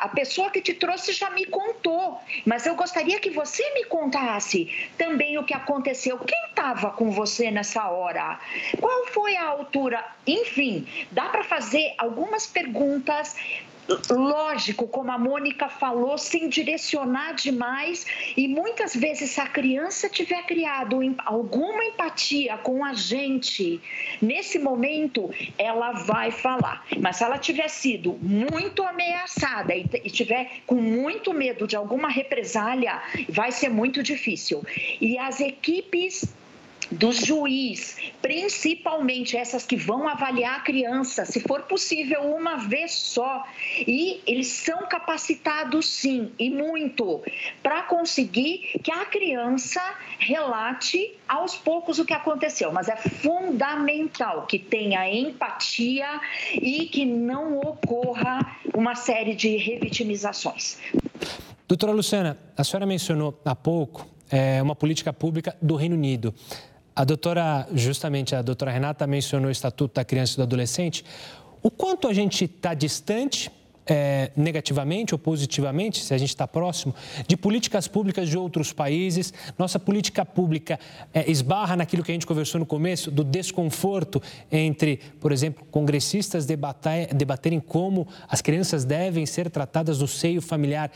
a 0.00 0.08
pessoa 0.08 0.50
que 0.50 0.60
te 0.60 0.74
trouxe 0.74 1.12
já 1.12 1.30
me 1.30 1.46
contou, 1.46 2.18
mas 2.44 2.66
eu 2.66 2.74
gostaria 2.74 3.20
que 3.20 3.30
você 3.30 3.62
me 3.72 3.84
contasse 3.84 4.68
também 4.98 5.38
o 5.38 5.44
que 5.44 5.54
aconteceu. 5.54 6.18
Quem 6.18 6.44
estava 6.48 6.90
com 6.90 7.12
você 7.12 7.52
nessa 7.52 7.88
hora? 7.88 8.40
Qual 8.80 9.06
foi 9.06 9.36
a 9.36 9.44
altura? 9.44 10.04
Enfim, 10.26 10.86
dá 11.12 11.28
para 11.28 11.44
fazer 11.44 11.94
algumas 11.96 12.48
perguntas 12.48 13.36
lógico, 14.10 14.86
como 14.88 15.10
a 15.10 15.18
Mônica 15.18 15.68
falou, 15.68 16.16
sem 16.16 16.48
direcionar 16.48 17.34
demais. 17.34 18.06
E 18.36 18.48
muitas 18.48 18.94
vezes, 18.94 19.30
se 19.30 19.40
a 19.40 19.46
criança 19.46 20.08
tiver 20.08 20.42
criado 20.44 21.00
alguma 21.24 21.84
empatia 21.84 22.56
com 22.58 22.84
a 22.84 22.94
gente, 22.94 23.80
nesse 24.20 24.58
momento, 24.58 25.30
ela 25.58 25.92
vai 25.92 26.30
falar. 26.30 26.84
Mas 27.00 27.16
se 27.16 27.24
ela 27.24 27.38
tiver 27.38 27.68
sido 27.68 28.14
muito 28.20 28.82
ameaçada 28.82 29.74
e 29.74 30.10
tiver 30.10 30.62
com 30.66 30.76
muito 30.76 31.32
medo 31.32 31.66
de 31.66 31.76
alguma 31.76 32.08
represália, 32.08 33.02
vai 33.28 33.52
ser 33.52 33.68
muito 33.68 34.02
difícil. 34.02 34.62
E 35.00 35.18
as 35.18 35.40
equipes 35.40 36.34
do 36.90 37.12
juiz, 37.12 37.96
principalmente 38.20 39.36
essas 39.36 39.64
que 39.64 39.76
vão 39.76 40.08
avaliar 40.08 40.56
a 40.56 40.60
criança, 40.60 41.24
se 41.24 41.40
for 41.40 41.62
possível, 41.62 42.22
uma 42.22 42.56
vez 42.56 42.92
só. 42.92 43.44
E 43.78 44.20
eles 44.26 44.48
são 44.48 44.86
capacitados, 44.86 45.88
sim, 45.88 46.32
e 46.38 46.50
muito, 46.50 47.22
para 47.62 47.82
conseguir 47.82 48.80
que 48.82 48.92
a 48.92 49.04
criança 49.04 49.80
relate 50.18 51.14
aos 51.28 51.56
poucos 51.56 51.98
o 51.98 52.04
que 52.04 52.12
aconteceu. 52.12 52.72
Mas 52.72 52.88
é 52.88 52.96
fundamental 52.96 54.46
que 54.46 54.58
tenha 54.58 55.10
empatia 55.10 56.20
e 56.52 56.86
que 56.86 57.04
não 57.04 57.58
ocorra 57.58 58.58
uma 58.74 58.94
série 58.94 59.34
de 59.34 59.56
revitimizações. 59.56 60.78
Doutora 61.66 61.92
Luciana, 61.92 62.38
a 62.56 62.62
senhora 62.62 62.86
mencionou 62.86 63.40
há 63.44 63.54
pouco 63.54 64.06
é, 64.30 64.62
uma 64.62 64.74
política 64.74 65.12
pública 65.12 65.56
do 65.60 65.76
Reino 65.76 65.94
Unido. 65.94 66.34
A 66.96 67.04
doutora, 67.04 67.66
justamente 67.74 68.36
a 68.36 68.42
doutora 68.42 68.70
Renata 68.70 69.06
mencionou 69.06 69.48
o 69.48 69.50
Estatuto 69.50 69.94
da 69.94 70.04
Criança 70.04 70.34
e 70.34 70.36
do 70.36 70.42
Adolescente. 70.44 71.04
O 71.60 71.70
quanto 71.70 72.06
a 72.06 72.12
gente 72.12 72.44
está 72.44 72.72
distante, 72.72 73.50
é, 73.86 74.30
negativamente 74.36 75.12
ou 75.12 75.18
positivamente, 75.18 76.02
se 76.02 76.14
a 76.14 76.18
gente 76.18 76.28
está 76.28 76.46
próximo, 76.46 76.94
de 77.26 77.36
políticas 77.36 77.88
públicas 77.88 78.28
de 78.28 78.38
outros 78.38 78.72
países. 78.72 79.32
Nossa 79.58 79.78
política 79.78 80.24
pública 80.24 80.78
é, 81.12 81.28
esbarra 81.30 81.76
naquilo 81.76 82.02
que 82.02 82.12
a 82.12 82.14
gente 82.14 82.26
conversou 82.26 82.58
no 82.58 82.66
começo, 82.66 83.10
do 83.10 83.24
desconforto 83.24 84.22
entre, 84.50 85.00
por 85.20 85.32
exemplo, 85.32 85.64
congressistas 85.70 86.46
debater, 86.46 87.12
debaterem 87.12 87.60
como 87.60 88.06
as 88.28 88.40
crianças 88.40 88.84
devem 88.84 89.26
ser 89.26 89.50
tratadas 89.50 89.98
no 89.98 90.06
seio 90.06 90.40
familiar. 90.40 90.90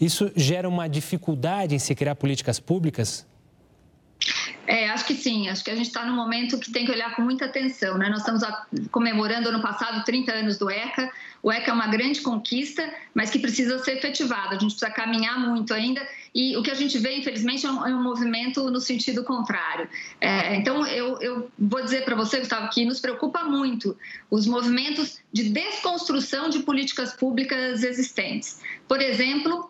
Isso 0.00 0.30
gera 0.36 0.68
uma 0.68 0.88
dificuldade 0.88 1.74
em 1.74 1.78
se 1.78 1.94
criar 1.94 2.14
políticas 2.14 2.60
públicas? 2.60 3.26
É, 4.70 4.88
acho 4.88 5.04
que 5.04 5.16
sim. 5.16 5.48
Acho 5.48 5.64
que 5.64 5.70
a 5.72 5.74
gente 5.74 5.88
está 5.88 6.06
num 6.06 6.14
momento 6.14 6.56
que 6.56 6.70
tem 6.70 6.86
que 6.86 6.92
olhar 6.92 7.16
com 7.16 7.22
muita 7.22 7.46
atenção. 7.46 7.98
Né? 7.98 8.08
Nós 8.08 8.20
estamos 8.20 8.40
comemorando 8.92 9.48
ano 9.48 9.60
passado 9.60 10.04
30 10.04 10.32
anos 10.32 10.58
do 10.58 10.70
ECA. 10.70 11.10
O 11.42 11.50
ECA 11.50 11.72
é 11.72 11.74
uma 11.74 11.88
grande 11.88 12.20
conquista, 12.20 12.88
mas 13.12 13.30
que 13.30 13.40
precisa 13.40 13.80
ser 13.80 13.96
efetivado. 13.96 14.50
A 14.50 14.58
gente 14.58 14.76
precisa 14.76 14.88
caminhar 14.88 15.40
muito 15.40 15.74
ainda. 15.74 16.06
E 16.32 16.56
o 16.56 16.62
que 16.62 16.70
a 16.70 16.74
gente 16.74 16.96
vê, 16.98 17.16
infelizmente, 17.16 17.66
é 17.66 17.70
um, 17.70 17.84
é 17.84 17.92
um 17.92 18.00
movimento 18.00 18.70
no 18.70 18.80
sentido 18.80 19.24
contrário. 19.24 19.88
É, 20.20 20.54
então, 20.54 20.86
eu, 20.86 21.20
eu 21.20 21.50
vou 21.58 21.82
dizer 21.82 22.04
para 22.04 22.14
você, 22.14 22.38
Gustavo, 22.38 22.70
que 22.70 22.84
nos 22.84 23.00
preocupa 23.00 23.42
muito 23.42 23.98
os 24.30 24.46
movimentos 24.46 25.18
de 25.32 25.48
desconstrução 25.48 26.48
de 26.48 26.60
políticas 26.60 27.12
públicas 27.12 27.82
existentes. 27.82 28.60
Por 28.86 29.02
exemplo, 29.02 29.68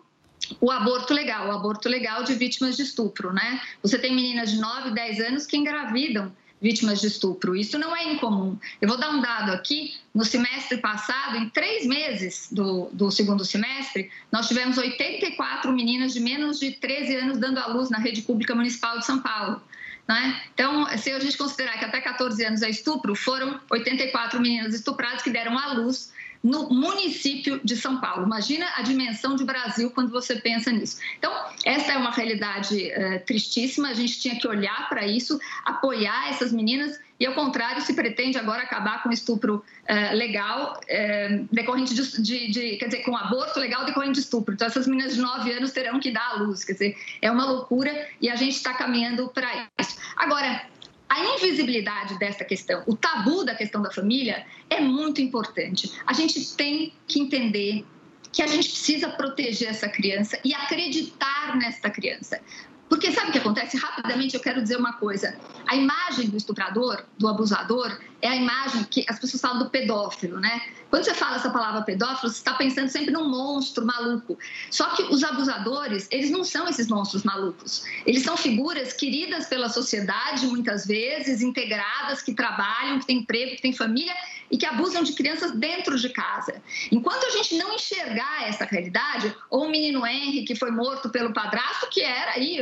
o 0.59 0.71
aborto 0.71 1.13
legal, 1.13 1.47
o 1.47 1.51
aborto 1.51 1.87
legal 1.87 2.23
de 2.23 2.33
vítimas 2.33 2.75
de 2.75 2.83
estupro, 2.83 3.31
né? 3.31 3.61
Você 3.81 3.97
tem 3.97 4.13
meninas 4.13 4.51
de 4.51 4.59
9, 4.59 4.91
10 4.91 5.19
anos 5.19 5.45
que 5.45 5.57
engravidam 5.57 6.31
vítimas 6.61 7.01
de 7.01 7.07
estupro. 7.07 7.55
Isso 7.55 7.79
não 7.79 7.95
é 7.95 8.13
incomum. 8.13 8.57
Eu 8.79 8.87
vou 8.87 8.97
dar 8.97 9.09
um 9.09 9.19
dado 9.19 9.51
aqui. 9.51 9.95
No 10.13 10.23
semestre 10.23 10.77
passado, 10.77 11.37
em 11.37 11.49
três 11.49 11.85
meses 11.87 12.49
do, 12.51 12.89
do 12.91 13.09
segundo 13.09 13.43
semestre, 13.43 14.11
nós 14.31 14.47
tivemos 14.47 14.77
84 14.77 15.71
meninas 15.71 16.13
de 16.13 16.19
menos 16.19 16.59
de 16.59 16.71
13 16.71 17.15
anos 17.15 17.37
dando 17.39 17.57
à 17.57 17.67
luz 17.67 17.89
na 17.89 17.97
rede 17.97 18.21
pública 18.21 18.53
municipal 18.53 18.99
de 18.99 19.05
São 19.05 19.19
Paulo. 19.19 19.61
Né? 20.07 20.41
Então, 20.53 20.85
se 20.97 21.11
a 21.11 21.19
gente 21.19 21.37
considerar 21.37 21.79
que 21.79 21.85
até 21.85 21.99
14 21.99 22.43
anos 22.45 22.61
é 22.61 22.69
estupro, 22.69 23.15
foram 23.15 23.59
84 23.69 24.39
meninas 24.39 24.75
estupradas 24.75 25.21
que 25.23 25.29
deram 25.29 25.57
à 25.57 25.73
luz 25.73 26.11
no 26.43 26.69
município 26.69 27.59
de 27.63 27.75
São 27.75 27.99
Paulo. 27.99 28.25
Imagina 28.25 28.65
a 28.75 28.81
dimensão 28.81 29.35
de 29.35 29.43
Brasil 29.43 29.91
quando 29.91 30.11
você 30.11 30.35
pensa 30.35 30.71
nisso. 30.71 30.97
Então, 31.17 31.31
essa 31.63 31.91
é 31.93 31.97
uma 31.97 32.11
realidade 32.11 32.89
é, 32.91 33.19
tristíssima, 33.19 33.89
a 33.89 33.93
gente 33.93 34.19
tinha 34.19 34.39
que 34.39 34.47
olhar 34.47 34.89
para 34.89 35.05
isso, 35.05 35.39
apoiar 35.63 36.29
essas 36.29 36.51
meninas 36.51 36.99
e, 37.19 37.25
ao 37.27 37.35
contrário, 37.35 37.79
se 37.83 37.93
pretende 37.93 38.39
agora 38.39 38.63
acabar 38.63 39.03
com 39.03 39.09
o 39.09 39.13
estupro 39.13 39.63
é, 39.85 40.11
legal 40.13 40.81
é, 40.87 41.43
decorrente 41.51 41.93
de, 41.93 42.19
de, 42.19 42.47
de, 42.49 42.77
quer 42.77 42.85
dizer, 42.85 43.03
com 43.03 43.15
aborto 43.15 43.59
legal 43.59 43.85
decorrente 43.85 44.13
de 44.13 44.21
estupro. 44.21 44.55
Então, 44.55 44.65
essas 44.65 44.87
meninas 44.87 45.13
de 45.13 45.21
9 45.21 45.51
anos 45.51 45.71
terão 45.71 45.99
que 45.99 46.09
dar 46.09 46.31
à 46.31 46.33
luz, 46.37 46.63
quer 46.63 46.73
dizer, 46.73 46.97
é 47.21 47.29
uma 47.29 47.45
loucura 47.45 48.07
e 48.19 48.27
a 48.27 48.35
gente 48.35 48.55
está 48.55 48.73
caminhando 48.73 49.27
para 49.27 49.69
isso. 49.79 49.97
Agora, 50.15 50.65
a 51.11 51.35
invisibilidade 51.35 52.17
dessa 52.17 52.45
questão, 52.45 52.83
o 52.87 52.95
tabu 52.95 53.43
da 53.43 53.53
questão 53.53 53.81
da 53.81 53.91
família 53.91 54.45
é 54.69 54.79
muito 54.79 55.19
importante. 55.19 55.91
A 56.07 56.13
gente 56.13 56.55
tem 56.55 56.93
que 57.05 57.19
entender 57.19 57.85
que 58.31 58.41
a 58.41 58.47
gente 58.47 58.69
precisa 58.69 59.09
proteger 59.09 59.67
essa 59.67 59.89
criança 59.89 60.39
e 60.41 60.53
acreditar 60.53 61.57
nesta 61.57 61.89
criança. 61.89 62.39
Porque 62.87 63.11
sabe 63.11 63.27
o 63.27 63.31
que 63.33 63.39
acontece? 63.39 63.75
Rapidamente 63.75 64.35
eu 64.35 64.39
quero 64.39 64.61
dizer 64.61 64.77
uma 64.77 64.93
coisa. 64.93 65.37
A 65.67 65.75
imagem 65.75 66.29
do 66.29 66.37
estuprador, 66.37 67.03
do 67.17 67.27
abusador, 67.27 67.99
é 68.21 68.27
a 68.29 68.35
imagem 68.35 68.83
que 68.83 69.05
as 69.07 69.19
pessoas 69.19 69.41
falam 69.41 69.59
do 69.59 69.69
pedófilo, 69.69 70.39
né? 70.39 70.61
Quando 70.89 71.05
você 71.05 71.13
fala 71.13 71.37
essa 71.37 71.49
palavra 71.49 71.81
pedófilo, 71.83 72.29
você 72.29 72.37
está 72.37 72.53
pensando 72.53 72.89
sempre 72.89 73.11
num 73.11 73.29
monstro 73.29 73.85
maluco. 73.85 74.37
Só 74.69 74.89
que 74.89 75.03
os 75.03 75.23
abusadores, 75.23 76.07
eles 76.11 76.29
não 76.29 76.43
são 76.43 76.67
esses 76.67 76.87
monstros 76.87 77.23
malucos. 77.23 77.83
Eles 78.05 78.23
são 78.23 78.35
figuras 78.35 78.91
queridas 78.91 79.47
pela 79.47 79.69
sociedade, 79.69 80.45
muitas 80.47 80.85
vezes, 80.85 81.41
integradas, 81.41 82.21
que 82.21 82.33
trabalham, 82.33 82.99
que 82.99 83.07
têm 83.07 83.19
emprego, 83.19 83.55
que 83.55 83.61
têm 83.61 83.73
família 83.73 84.13
e 84.51 84.57
que 84.57 84.65
abusam 84.65 85.01
de 85.01 85.13
crianças 85.13 85.51
dentro 85.51 85.97
de 85.97 86.09
casa. 86.09 86.61
Enquanto 86.91 87.25
a 87.25 87.29
gente 87.29 87.55
não 87.55 87.73
enxergar 87.73 88.47
essa 88.47 88.65
realidade, 88.65 89.33
ou 89.49 89.65
o 89.65 89.69
menino 89.69 90.05
Henry 90.05 90.43
que 90.43 90.55
foi 90.55 90.71
morto 90.71 91.09
pelo 91.09 91.31
padrasto, 91.31 91.87
que 91.89 92.01
era 92.01 92.33
aí, 92.33 92.57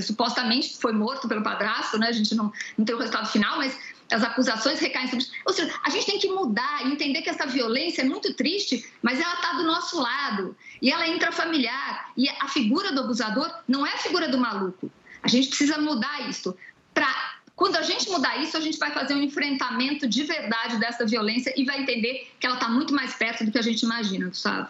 supostamente 0.00 0.78
foi 0.78 0.92
morto 0.92 1.26
pelo 1.26 1.42
padrasto, 1.42 1.98
né? 1.98 2.08
A 2.08 2.12
gente 2.12 2.32
não, 2.36 2.52
não 2.78 2.84
tem 2.84 2.94
o 2.94 2.98
resultado 2.98 3.28
final, 3.28 3.58
mas 3.58 3.76
as 4.12 4.22
acusações 4.22 4.78
recaem 4.78 5.08
sobre. 5.08 5.26
Ou 5.44 5.52
seja, 5.52 5.72
a 5.82 5.90
gente 5.90 6.06
tem 6.06 6.18
que 6.18 6.28
mudar 6.28 6.86
e 6.86 6.92
entender 6.92 7.22
que 7.22 7.30
essa 7.30 7.46
violência 7.46 8.02
é 8.02 8.04
muito 8.04 8.34
triste, 8.34 8.84
mas 9.00 9.20
ela 9.20 9.34
está 9.34 9.52
do 9.54 9.64
nosso 9.64 10.00
lado. 10.00 10.56
E 10.80 10.90
ela 10.90 11.04
é 11.04 11.14
intrafamiliar. 11.14 12.12
E 12.16 12.28
a 12.28 12.48
figura 12.48 12.92
do 12.92 13.00
abusador 13.00 13.52
não 13.66 13.86
é 13.86 13.92
a 13.92 13.98
figura 13.98 14.28
do 14.28 14.38
maluco. 14.38 14.90
A 15.22 15.28
gente 15.28 15.48
precisa 15.48 15.78
mudar 15.78 16.28
isso. 16.28 16.56
Para 16.92 17.32
quando 17.54 17.76
a 17.76 17.82
gente 17.82 18.10
mudar 18.10 18.36
isso, 18.42 18.56
a 18.56 18.60
gente 18.60 18.78
vai 18.78 18.90
fazer 18.90 19.14
um 19.14 19.22
enfrentamento 19.22 20.08
de 20.08 20.24
verdade 20.24 20.78
dessa 20.78 21.06
violência 21.06 21.52
e 21.56 21.64
vai 21.64 21.80
entender 21.80 22.32
que 22.40 22.46
ela 22.46 22.56
está 22.56 22.68
muito 22.68 22.92
mais 22.92 23.14
perto 23.14 23.44
do 23.44 23.52
que 23.52 23.58
a 23.58 23.62
gente 23.62 23.82
imagina, 23.82 24.28
Gustavo. 24.28 24.68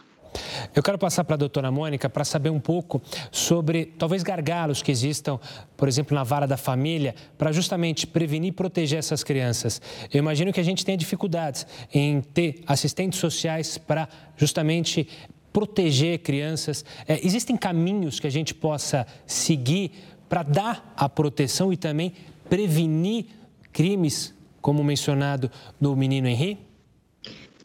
Eu 0.74 0.82
quero 0.82 0.98
passar 0.98 1.24
para 1.24 1.34
a 1.34 1.38
doutora 1.38 1.70
Mônica 1.70 2.08
para 2.08 2.24
saber 2.24 2.50
um 2.50 2.60
pouco 2.60 3.02
sobre 3.30 3.86
talvez 3.86 4.22
gargalos 4.22 4.82
que 4.82 4.90
existam, 4.90 5.38
por 5.76 5.88
exemplo, 5.88 6.14
na 6.14 6.24
vara 6.24 6.46
da 6.46 6.56
família, 6.56 7.14
para 7.36 7.52
justamente 7.52 8.06
prevenir 8.06 8.48
e 8.48 8.52
proteger 8.52 8.98
essas 8.98 9.22
crianças. 9.22 9.80
Eu 10.12 10.18
imagino 10.18 10.52
que 10.52 10.60
a 10.60 10.64
gente 10.64 10.84
tenha 10.84 10.96
dificuldades 10.96 11.66
em 11.92 12.20
ter 12.20 12.62
assistentes 12.66 13.18
sociais 13.18 13.78
para 13.78 14.08
justamente 14.36 15.08
proteger 15.52 16.20
crianças. 16.20 16.84
É, 17.06 17.24
existem 17.24 17.56
caminhos 17.56 18.18
que 18.18 18.26
a 18.26 18.30
gente 18.30 18.54
possa 18.54 19.06
seguir 19.26 19.92
para 20.28 20.42
dar 20.42 20.94
a 20.96 21.08
proteção 21.08 21.72
e 21.72 21.76
também 21.76 22.14
prevenir 22.48 23.26
crimes, 23.72 24.34
como 24.60 24.82
mencionado 24.82 25.50
no 25.80 25.94
menino 25.94 26.28
Henri? 26.28 26.71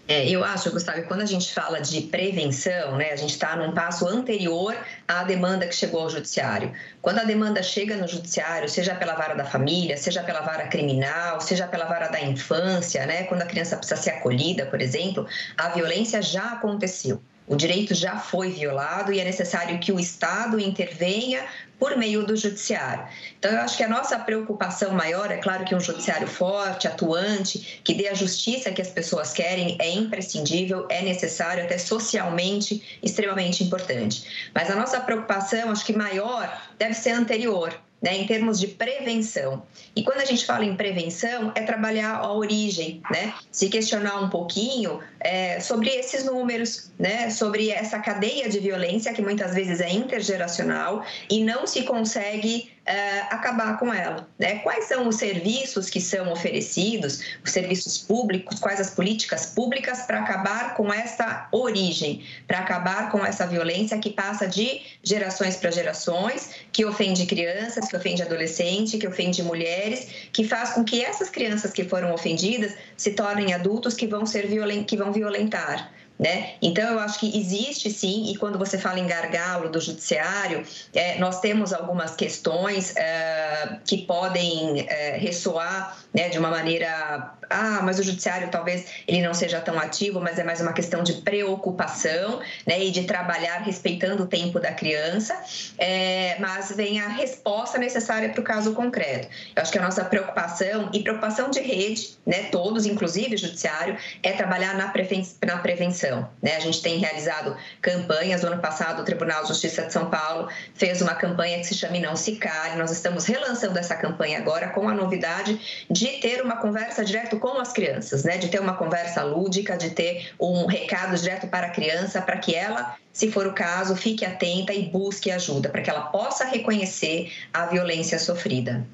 É, 0.08 0.26
eu 0.30 0.42
acho, 0.42 0.72
Gustavo, 0.72 1.04
quando 1.04 1.22
a 1.22 1.26
gente 1.26 1.54
fala 1.54 1.82
de 1.82 2.00
prevenção, 2.02 2.96
né, 2.96 3.12
a 3.12 3.16
gente 3.18 3.32
está 3.32 3.58
num 3.58 3.74
passo 3.74 4.08
anterior 4.08 4.74
à 5.06 5.24
demanda 5.26 5.68
que 5.68 5.76
chegou 5.76 6.02
ao 6.02 6.10
judiciário. 6.10 6.72
Quando 7.02 7.20
a 7.20 7.26
demanda 7.26 7.62
chega 7.62 7.98
no 7.98 8.08
judiciário, 8.08 8.70
seja 8.70 8.96
pela 8.96 9.16
vara 9.16 9.36
da 9.36 9.44
família, 9.44 9.98
seja 9.98 10.24
pela 10.24 10.40
vara 10.40 10.68
criminal, 10.68 11.42
seja 11.42 11.68
pela 11.68 11.84
vara 11.84 12.08
da 12.08 12.22
infância, 12.22 13.06
né, 13.06 13.24
quando 13.24 13.42
a 13.42 13.46
criança 13.46 13.76
precisa 13.76 14.00
ser 14.02 14.12
acolhida, 14.12 14.66
por 14.66 14.82
exemplo, 14.82 15.28
a 15.58 15.70
violência 15.70 16.22
já 16.22 16.54
aconteceu. 16.54 17.22
O 17.46 17.56
direito 17.56 17.94
já 17.94 18.18
foi 18.18 18.52
violado 18.52 19.12
e 19.12 19.20
é 19.20 19.26
necessário 19.26 19.80
que 19.80 19.92
o 19.92 20.00
Estado 20.00 20.60
intervenha 20.60 21.46
por 21.80 21.96
meio 21.98 22.26
do 22.26 22.36
judiciário. 22.36 23.06
Então, 23.38 23.52
eu 23.52 23.60
acho 23.60 23.78
que 23.78 23.84
a 23.84 23.88
nossa 23.88 24.18
preocupação 24.18 24.92
maior, 24.92 25.32
é 25.32 25.38
claro 25.38 25.64
que 25.64 25.76
um 25.76 25.80
judiciário 25.80 26.28
forte, 26.28 26.88
atuante, 26.88 27.82
que 27.84 27.94
dê 27.94 28.08
a 28.08 28.14
justiça 28.14 28.72
que 28.72 28.82
as 28.82 28.90
pessoas 28.90 29.34
querem, 29.34 29.78
é 29.80 29.90
imprescindível, 29.90 30.86
é 30.90 31.02
necessário, 31.02 31.64
até 31.64 31.78
socialmente 31.78 33.00
extremamente 33.02 33.64
importante. 33.64 34.50
Mas 34.54 34.70
a 34.70 34.76
nossa 34.76 35.00
preocupação, 35.00 35.72
acho 35.72 35.86
que 35.86 35.94
maior, 35.94 36.62
deve 36.78 36.94
ser 36.94 37.12
anterior, 37.12 37.80
né, 38.02 38.16
em 38.16 38.28
termos 38.28 38.60
de 38.60 38.68
prevenção. 38.68 39.64
E 39.96 40.04
quando 40.04 40.22
a 40.22 40.26
gente 40.26 40.46
fala 40.46 40.64
em 40.64 40.76
prevenção, 40.76 41.52
é 41.56 41.62
trabalhar 41.62 42.18
a 42.18 42.32
origem, 42.32 43.02
né? 43.12 43.34
se 43.52 43.70
questionar 43.70 44.22
um 44.22 44.30
pouquinho 44.30 45.00
é, 45.28 45.60
sobre 45.60 45.90
esses 45.90 46.24
números, 46.24 46.90
né? 46.98 47.30
sobre 47.30 47.70
essa 47.70 48.00
cadeia 48.00 48.48
de 48.48 48.60
violência 48.60 49.12
que 49.14 49.22
muitas 49.22 49.54
vezes 49.54 49.82
é 49.82 49.90
intergeracional 49.90 51.04
e 51.30 51.44
não 51.44 51.68
se 51.68 51.84
consegue 51.84 52.72
uh, 52.88 53.28
acabar 53.30 53.78
com 53.78 53.94
ela. 53.94 54.28
Né? 54.40 54.60
Quais 54.60 54.86
são 54.86 55.08
os 55.08 55.18
serviços 55.18 55.90
que 55.90 56.00
são 56.00 56.32
oferecidos, 56.32 57.22
os 57.44 57.52
serviços 57.52 57.98
públicos, 57.98 58.60
quais 58.60 58.80
as 58.80 58.90
políticas 58.90 59.48
públicas 59.48 60.02
para 60.04 60.22
acabar 60.22 60.76
com 60.76 60.94
essa 60.94 61.48
origem, 61.52 62.24
para 62.48 62.60
acabar 62.60 63.12
com 63.12 63.26
essa 63.26 63.46
violência 63.46 63.98
que 64.00 64.10
passa 64.10 64.48
de 64.48 64.82
gerações 65.04 65.58
para 65.58 65.72
gerações, 65.72 66.52
que 66.72 66.86
ofende 66.86 67.26
crianças, 67.26 67.88
que 67.90 67.96
ofende 67.96 68.22
adolescentes, 68.22 69.00
que 69.00 69.08
ofende 69.08 69.44
mulheres, 69.44 70.08
que 70.32 70.44
faz 70.44 70.72
com 70.72 70.84
que 70.84 71.04
essas 71.04 71.30
crianças 71.30 71.72
que 71.72 71.84
foram 71.84 72.14
ofendidas 72.14 72.74
se 72.96 73.12
tornem 73.12 73.54
adultos 73.54 73.94
que 73.94 74.08
vão 74.08 74.26
ser 74.26 74.48
violent... 74.48 74.86
que 74.86 74.96
vão 74.96 75.12
violentar. 75.18 75.90
Né? 76.20 76.54
Então, 76.64 76.94
eu 76.94 77.00
acho 77.00 77.20
que 77.20 77.38
existe 77.38 77.92
sim, 77.92 78.32
e 78.32 78.38
quando 78.38 78.58
você 78.58 78.76
fala 78.78 79.00
em 79.00 79.06
gargalo 79.06 79.70
do 79.70 79.80
judiciário, 79.80 80.64
é, 80.92 81.20
nós 81.20 81.40
temos 81.40 81.72
algumas 81.72 82.16
questões 82.16 82.96
é, 82.96 83.78
que 83.86 84.00
podem 84.00 84.88
é, 84.90 85.18
ressoar 85.18 85.96
né, 86.12 86.30
de 86.30 86.40
uma 86.40 86.50
maneira. 86.50 87.34
Ah, 87.50 87.82
mas 87.84 88.00
o 88.00 88.04
judiciário 88.04 88.50
talvez 88.50 88.88
ele 89.08 89.22
não 89.22 89.34
seja 89.34 89.62
tão 89.62 89.80
ativo, 89.80 90.20
mas 90.20 90.38
é 90.38 90.44
mais 90.44 90.60
uma 90.60 90.74
questão 90.74 91.02
de 91.04 91.14
preocupação 91.22 92.42
né, 92.66 92.84
e 92.84 92.92
de 92.92 93.04
trabalhar 93.04 93.60
respeitando 93.60 94.24
o 94.24 94.28
tempo 94.28 94.60
da 94.60 94.74
criança, 94.74 95.40
é, 95.78 96.36
mas 96.40 96.72
vem 96.76 97.00
a 97.00 97.08
resposta 97.08 97.78
necessária 97.78 98.30
para 98.30 98.42
o 98.42 98.44
caso 98.44 98.74
concreto. 98.74 99.30
Eu 99.56 99.62
acho 99.62 99.72
que 99.72 99.78
a 99.78 99.82
nossa 99.82 100.04
preocupação, 100.04 100.90
e 100.92 101.02
preocupação 101.02 101.50
de 101.50 101.62
rede, 101.62 102.18
né, 102.26 102.44
todos, 102.52 102.86
inclusive 102.86 103.36
o 103.36 103.38
judiciário, 103.38 103.96
é 104.24 104.34
trabalhar 104.34 104.76
na, 104.76 104.90
preven 104.90 105.26
na 105.46 105.58
prevenção 105.60 106.07
Né? 106.42 106.56
A 106.56 106.60
gente 106.60 106.82
tem 106.82 106.98
realizado 106.98 107.56
campanhas. 107.82 108.42
No 108.42 108.50
ano 108.52 108.62
passado, 108.62 109.02
o 109.02 109.06
Tribunal 109.06 109.42
de 109.44 109.50
Justiça 109.50 109.84
de 109.84 109.94
São 109.94 110.10
Paulo 110.10 110.50
fez 110.76 111.02
uma 111.02 111.16
campanha 111.16 111.58
que 111.60 111.66
se 111.66 111.76
chama 111.76 112.00
Não 112.00 112.16
Se 112.16 112.36
Cale. 112.36 112.78
Nós 112.78 112.92
estamos 112.92 113.26
relançando 113.26 113.78
essa 113.78 113.96
campanha 113.96 114.40
agora 114.40 114.70
com 114.70 114.88
a 114.88 114.94
novidade 114.94 115.86
de 115.90 116.08
ter 116.20 116.42
uma 116.42 116.58
conversa 116.58 117.04
direto 117.04 117.38
com 117.40 117.60
as 117.60 117.72
crianças, 117.72 118.24
né? 118.24 118.38
de 118.38 118.48
ter 118.48 118.60
uma 118.60 118.76
conversa 118.76 119.24
lúdica, 119.24 119.78
de 119.78 119.90
ter 119.92 120.32
um 120.40 120.66
recado 120.66 121.16
direto 121.18 121.48
para 121.48 121.68
a 121.68 121.72
criança, 121.72 122.22
para 122.22 122.38
que 122.38 122.56
ela 122.56 122.96
se 123.18 123.32
for 123.32 123.48
o 123.48 123.54
caso, 123.54 123.96
fique 123.96 124.24
atenta 124.24 124.72
e 124.72 124.84
busque 124.90 125.32
ajuda, 125.32 125.70
para 125.70 125.82
que 125.82 125.90
ela 125.90 126.02
possa 126.02 126.46
reconhecer 126.46 127.34
a 127.52 127.66
violência 127.66 128.20
sofrida. 128.20 128.86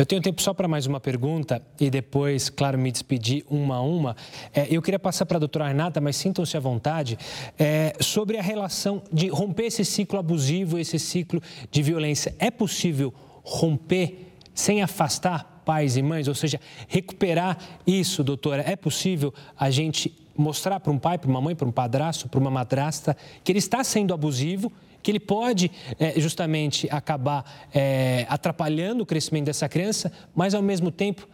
Eu 0.00 0.06
tenho 0.06 0.22
tempo 0.22 0.40
só 0.40 0.54
para 0.54 0.66
mais 0.66 0.86
uma 0.86 0.98
pergunta 0.98 1.60
e 1.78 1.90
depois, 1.90 2.48
claro, 2.48 2.78
me 2.78 2.90
despedir 2.90 3.44
uma 3.50 3.76
a 3.76 3.82
uma. 3.82 4.16
É, 4.50 4.66
eu 4.70 4.80
queria 4.80 4.98
passar 4.98 5.26
para 5.26 5.36
a 5.36 5.38
doutora 5.38 5.68
Renata, 5.68 6.00
mas 6.00 6.16
sintam-se 6.16 6.56
à 6.56 6.60
vontade, 6.60 7.18
é, 7.58 7.92
sobre 8.00 8.38
a 8.38 8.42
relação 8.42 9.02
de 9.12 9.28
romper 9.28 9.64
esse 9.64 9.84
ciclo 9.84 10.18
abusivo, 10.18 10.78
esse 10.78 10.98
ciclo 10.98 11.42
de 11.70 11.82
violência. 11.82 12.34
É 12.38 12.50
possível 12.50 13.12
romper 13.44 14.32
sem 14.54 14.80
afastar 14.80 15.60
pais 15.66 15.98
e 15.98 16.02
mães? 16.02 16.28
Ou 16.28 16.34
seja, 16.34 16.58
recuperar 16.88 17.58
isso, 17.86 18.24
doutora? 18.24 18.64
É 18.66 18.76
possível 18.76 19.34
a 19.54 19.68
gente 19.68 20.16
mostrar 20.34 20.80
para 20.80 20.90
um 20.90 20.98
pai, 20.98 21.18
para 21.18 21.28
uma 21.28 21.42
mãe, 21.42 21.54
para 21.54 21.68
um 21.68 21.72
padrasto, 21.72 22.26
para 22.26 22.40
uma 22.40 22.50
madrasta, 22.50 23.14
que 23.44 23.52
ele 23.52 23.58
está 23.58 23.84
sendo 23.84 24.14
abusivo 24.14 24.72
que 25.02 25.10
ele 25.10 25.20
pode 25.20 25.70
é, 25.98 26.18
justamente 26.20 26.88
acabar 26.90 27.68
é, 27.72 28.26
atrapalhando 28.28 29.02
o 29.02 29.06
crescimento 29.06 29.46
dessa 29.46 29.68
criança, 29.68 30.12
mas 30.34 30.54
ao 30.54 30.62
mesmo 30.62 30.90
tempo 30.90 31.28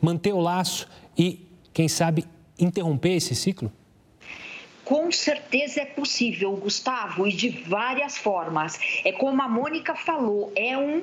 manter 0.00 0.32
o 0.32 0.40
laço 0.40 0.88
e, 1.16 1.46
quem 1.72 1.88
sabe, 1.88 2.24
interromper 2.58 3.14
esse 3.14 3.34
ciclo? 3.34 3.72
Com 4.84 5.10
certeza 5.10 5.80
é 5.80 5.84
possível, 5.84 6.52
Gustavo, 6.52 7.26
e 7.26 7.32
de 7.32 7.48
várias 7.48 8.16
formas. 8.16 8.78
É 9.04 9.10
como 9.10 9.42
a 9.42 9.48
Mônica 9.48 9.96
falou, 9.96 10.52
é 10.54 10.78
um 10.78 11.02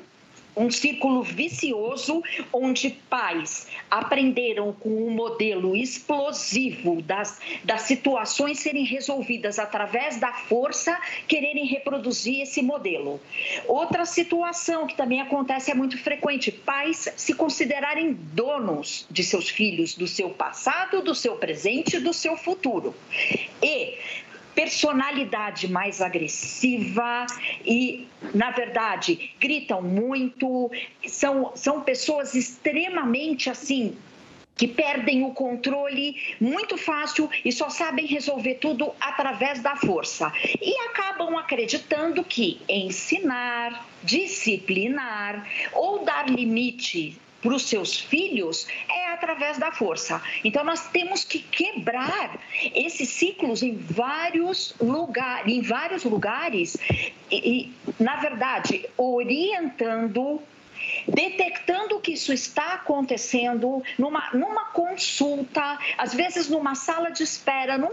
um 0.56 0.70
círculo 0.70 1.22
vicioso 1.22 2.22
onde 2.52 2.90
pais 3.08 3.66
aprenderam 3.90 4.72
com 4.72 4.88
um 4.88 5.10
modelo 5.10 5.76
explosivo 5.76 7.02
das, 7.02 7.40
das 7.62 7.82
situações 7.82 8.60
serem 8.60 8.84
resolvidas 8.84 9.58
através 9.58 10.18
da 10.18 10.32
força, 10.32 10.98
quererem 11.26 11.66
reproduzir 11.66 12.42
esse 12.42 12.62
modelo. 12.62 13.20
Outra 13.66 14.04
situação 14.04 14.86
que 14.86 14.96
também 14.96 15.20
acontece 15.20 15.70
é 15.70 15.74
muito 15.74 15.98
frequente: 15.98 16.50
pais 16.50 17.08
se 17.16 17.34
considerarem 17.34 18.12
donos 18.12 19.06
de 19.10 19.22
seus 19.22 19.48
filhos, 19.48 19.94
do 19.94 20.06
seu 20.06 20.30
passado, 20.30 21.02
do 21.02 21.14
seu 21.14 21.36
presente 21.36 21.96
e 21.96 22.00
do 22.00 22.12
seu 22.12 22.36
futuro. 22.36 22.94
E 23.62 23.94
personalidade 24.54 25.68
mais 25.70 26.00
agressiva 26.00 27.26
e, 27.64 28.06
na 28.34 28.50
verdade, 28.50 29.30
gritam 29.40 29.82
muito, 29.82 30.70
são, 31.06 31.52
são 31.54 31.80
pessoas 31.82 32.34
extremamente 32.34 33.50
assim 33.50 33.96
que 34.56 34.68
perdem 34.68 35.24
o 35.24 35.32
controle 35.32 36.16
muito 36.40 36.76
fácil 36.78 37.28
e 37.44 37.50
só 37.50 37.68
sabem 37.68 38.06
resolver 38.06 38.54
tudo 38.54 38.92
através 39.00 39.60
da 39.60 39.76
força. 39.76 40.32
E 40.60 40.78
acabam 40.88 41.36
acreditando 41.36 42.22
que 42.22 42.60
ensinar, 42.68 43.86
disciplinar 44.02 45.44
ou 45.72 46.04
dar 46.04 46.28
limite 46.28 47.18
para 47.44 47.54
os 47.54 47.68
seus 47.68 48.00
filhos 48.00 48.66
é 48.88 49.12
através 49.12 49.58
da 49.58 49.70
força. 49.70 50.20
Então 50.42 50.64
nós 50.64 50.88
temos 50.88 51.24
que 51.24 51.40
quebrar 51.40 52.40
esses 52.74 53.10
ciclos 53.10 53.62
em 53.62 53.76
vários 53.76 54.74
lugares, 54.80 55.52
em 55.52 55.60
vários 55.60 56.04
lugares 56.04 56.78
e, 57.30 57.36
e 57.52 57.74
na 58.02 58.16
verdade 58.16 58.88
orientando 58.96 60.40
detectando 61.06 62.00
que 62.00 62.12
isso 62.12 62.32
está 62.32 62.74
acontecendo 62.74 63.82
numa, 63.98 64.30
numa 64.34 64.66
consulta, 64.66 65.78
às 65.96 66.12
vezes 66.12 66.48
numa 66.48 66.74
sala 66.74 67.10
de 67.10 67.22
espera, 67.22 67.78
num, 67.78 67.92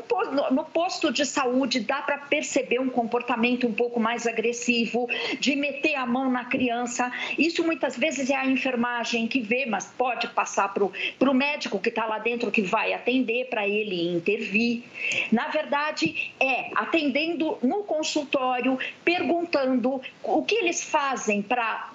no 0.52 0.66
posto 0.66 1.12
de 1.12 1.26
saúde, 1.26 1.80
dá 1.80 2.02
para 2.02 2.18
perceber 2.18 2.80
um 2.80 2.90
comportamento 2.90 3.66
um 3.66 3.74
pouco 3.74 4.00
mais 4.00 4.28
agressivo, 4.28 5.08
de 5.40 5.56
meter 5.56 5.96
a 5.96 6.06
mão 6.06 6.30
na 6.30 6.46
criança. 6.46 7.12
Isso 7.38 7.64
muitas 7.64 7.98
vezes 7.98 8.30
é 8.30 8.36
a 8.36 8.46
enfermagem 8.46 9.28
que 9.28 9.40
vê, 9.40 9.66
mas 9.66 9.86
pode 9.98 10.28
passar 10.28 10.74
para 10.74 11.30
o 11.30 11.34
médico 11.34 11.80
que 11.80 11.90
está 11.90 12.06
lá 12.06 12.20
dentro 12.20 12.52
que 12.52 12.62
vai 12.62 12.94
atender 12.94 13.48
para 13.50 13.68
ele 13.68 14.12
intervir. 14.12 14.84
Na 15.32 15.48
verdade, 15.48 16.34
é 16.40 16.72
atendendo 16.76 17.58
no 17.62 17.84
consultório, 17.84 18.78
perguntando 19.06 20.02
o 20.24 20.44
que 20.44 20.56
eles 20.56 20.84
fazem 20.84 21.42
para 21.42 21.92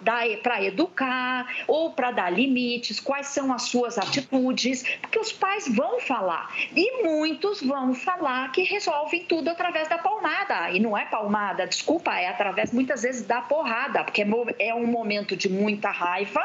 educar 0.64 0.75
educar 0.76 1.46
ou 1.66 1.90
para 1.90 2.10
dar 2.10 2.30
limites, 2.30 3.00
quais 3.00 3.28
são 3.28 3.52
as 3.52 3.62
suas 3.62 3.98
atitudes, 3.98 4.84
porque 5.00 5.18
os 5.18 5.32
pais 5.32 5.66
vão 5.74 5.98
falar. 6.00 6.54
E 6.74 7.02
muitos 7.02 7.62
vão 7.62 7.94
falar 7.94 8.52
que 8.52 8.62
resolvem 8.62 9.24
tudo 9.24 9.48
através 9.48 9.88
da 9.88 9.98
palmada. 9.98 10.70
E 10.70 10.78
não 10.78 10.96
é 10.96 11.06
palmada, 11.06 11.66
desculpa, 11.66 12.14
é 12.14 12.28
através 12.28 12.72
muitas 12.72 13.02
vezes 13.02 13.26
da 13.26 13.40
porrada, 13.40 14.04
porque 14.04 14.22
é, 14.22 14.26
é 14.68 14.74
um 14.74 14.86
momento 14.86 15.36
de 15.36 15.48
muita 15.48 15.90
raiva 15.90 16.42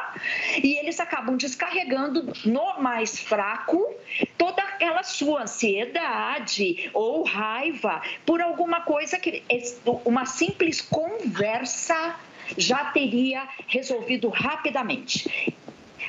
e 0.64 0.78
eles 0.78 1.00
acabam 1.00 1.36
descarregando 1.36 2.34
no 2.46 2.80
mais 2.80 3.20
fraco 3.20 3.94
toda 4.38 4.62
aquela 4.62 5.04
sua 5.04 5.44
ansiedade 5.44 6.90
ou 6.94 7.24
raiva 7.24 8.02
por 8.26 8.42
alguma 8.42 8.82
coisa 8.82 9.20
que 9.20 9.44
uma 10.06 10.26
simples 10.26 10.82
conversa 10.82 12.16
já 12.58 12.86
teria 12.86 13.48
resolvido 13.68 14.30
rapidamente. 14.30 15.56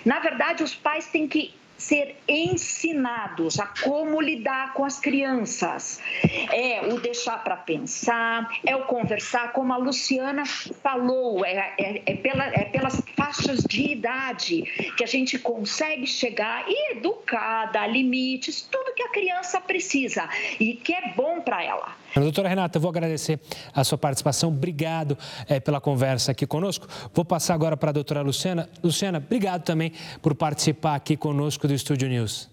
Na 0.05 0.19
verdade, 0.19 0.63
os 0.63 0.75
pais 0.75 1.07
têm 1.07 1.29
que 1.29 1.55
ser 1.83 2.17
ensinados 2.29 3.59
a 3.59 3.67
como 3.67 4.21
lidar 4.21 4.73
com 4.73 4.85
as 4.85 5.01
crianças. 5.01 6.01
É 6.53 6.87
o 6.93 7.01
deixar 7.01 7.43
para 7.43 7.57
pensar, 7.57 8.49
é 8.65 8.77
o 8.77 8.85
conversar, 8.85 9.53
como 9.53 9.73
a 9.73 9.77
Luciana 9.77 10.47
falou, 10.47 11.45
é, 11.45 11.75
é, 11.79 12.03
é, 12.07 12.15
pela, 12.15 12.47
é 12.47 12.65
pelas 12.67 13.03
faixas 13.17 13.65
de 13.65 13.93
idade 13.93 14.63
que 14.97 15.03
a 15.03 15.09
gente 15.09 15.39
consegue 15.39 16.07
chegar 16.07 16.65
e 16.69 16.93
educar, 16.93 17.67
dar 17.73 17.89
limites, 17.89 18.63
tudo 18.63 18.95
que 18.95 19.03
a 19.03 19.09
criança 19.09 19.61
precisa 19.61 20.29
e 20.61 20.75
que 20.75 20.95
é 20.95 21.09
bom 21.17 21.41
para 21.41 21.65
ela. 21.65 22.02
Doutora 22.21 22.49
Renata, 22.49 22.77
eu 22.77 22.83
vou 22.83 22.91
agradecer 22.91 23.41
a 23.75 23.83
sua 23.85 23.99
participação. 23.99 24.51
Obrigado 24.51 25.17
é, 25.49 25.59
pela 25.61 25.81
conversa 25.81 26.33
aqui 26.33 26.47
conosco. 26.47 26.87
Vou 27.15 27.25
passar 27.25 27.55
agora 27.55 27.77
para 27.77 27.91
a 27.91 27.93
doutora 27.93 28.23
Luciana. 28.23 28.69
Luciana, 28.83 29.19
obrigado 29.19 29.63
também 29.63 29.93
por 30.21 30.35
participar 30.35 30.95
aqui 30.95 31.17
conosco 31.17 31.67
do 31.67 31.75
Estúdio 31.75 32.09
News. 32.09 32.51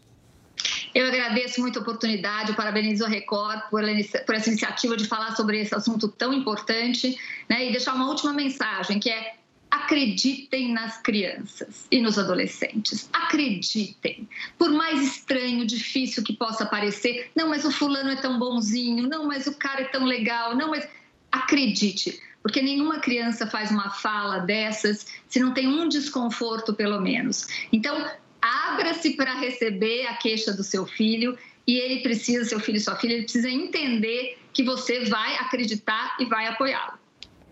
Eu 0.94 1.08
agradeço 1.08 1.62
muito 1.62 1.80
a 1.80 1.82
oportunidade, 1.82 2.54
parabenizo 2.54 3.06
a 3.06 3.08
Record 3.08 3.62
por, 3.70 3.82
por, 4.26 4.36
essa 4.36 4.50
iniciativa 4.50 4.98
de 4.98 5.06
falar 5.06 5.36
sobre 5.36 5.62
esse 5.62 5.74
assunto 5.74 6.08
tão 6.10 6.34
importante 6.34 7.18
né, 7.48 7.68
e 7.68 7.72
deixar 7.72 7.94
uma 7.94 8.08
última 8.08 8.34
mensagem, 8.34 9.00
que 9.00 9.10
é 9.10 9.39
acreditem 9.72 10.72
nas 10.74 11.02
crianças 11.02 11.88
e 11.92 12.02
nos 12.02 12.18
adolescentes. 12.18 13.10
Acreditem. 13.14 14.28
Por 14.58 14.72
mais 14.72 15.02
estranho, 15.02 15.66
difícil 15.66 16.24
que 16.24 16.34
possa 16.34 16.66
parecer, 16.66 17.30
não, 17.36 17.50
mas 17.50 17.66
o 17.66 17.72
fulano 17.72 18.10
é 18.10 18.16
tão 18.16 18.40
bonzinho, 18.40 19.08
não, 19.08 19.28
mas 19.28 19.48
o 19.48 19.56
cara 19.56 19.82
é 19.82 19.86
tão 19.86 20.06
legal, 20.06 20.56
não, 20.56 20.70
mas 20.70 20.88
acredite, 21.32 22.20
porque 22.42 22.62
nenhuma 22.62 23.00
criança 23.00 23.46
faz 23.46 23.70
uma 23.70 23.92
fala 23.92 24.40
dessas 24.40 25.06
se 25.28 25.40
não 25.40 25.54
tem 25.54 25.68
um 25.68 25.88
desconforto, 25.88 26.74
pelo 26.74 27.00
menos. 27.00 27.48
Então, 27.72 28.10
abra-se 28.42 29.12
para 29.12 29.36
receber 29.36 30.08
a 30.08 30.16
queixa 30.16 30.54
do 30.54 30.64
seu 30.64 30.86
filho 30.86 31.38
e 31.68 31.78
ele 31.78 32.02
precisa, 32.02 32.46
seu 32.46 32.60
filho 32.60 32.78
e 32.78 32.82
sua 32.82 32.96
filha, 32.96 33.14
ele 33.14 33.24
precisa 33.24 33.50
entender 33.50 34.40
que 34.52 34.64
você 34.64 35.06
vai 35.06 35.36
acreditar 35.38 36.18
e 36.20 36.26
vai 36.26 36.48
apoiá-lo. 36.48 36.98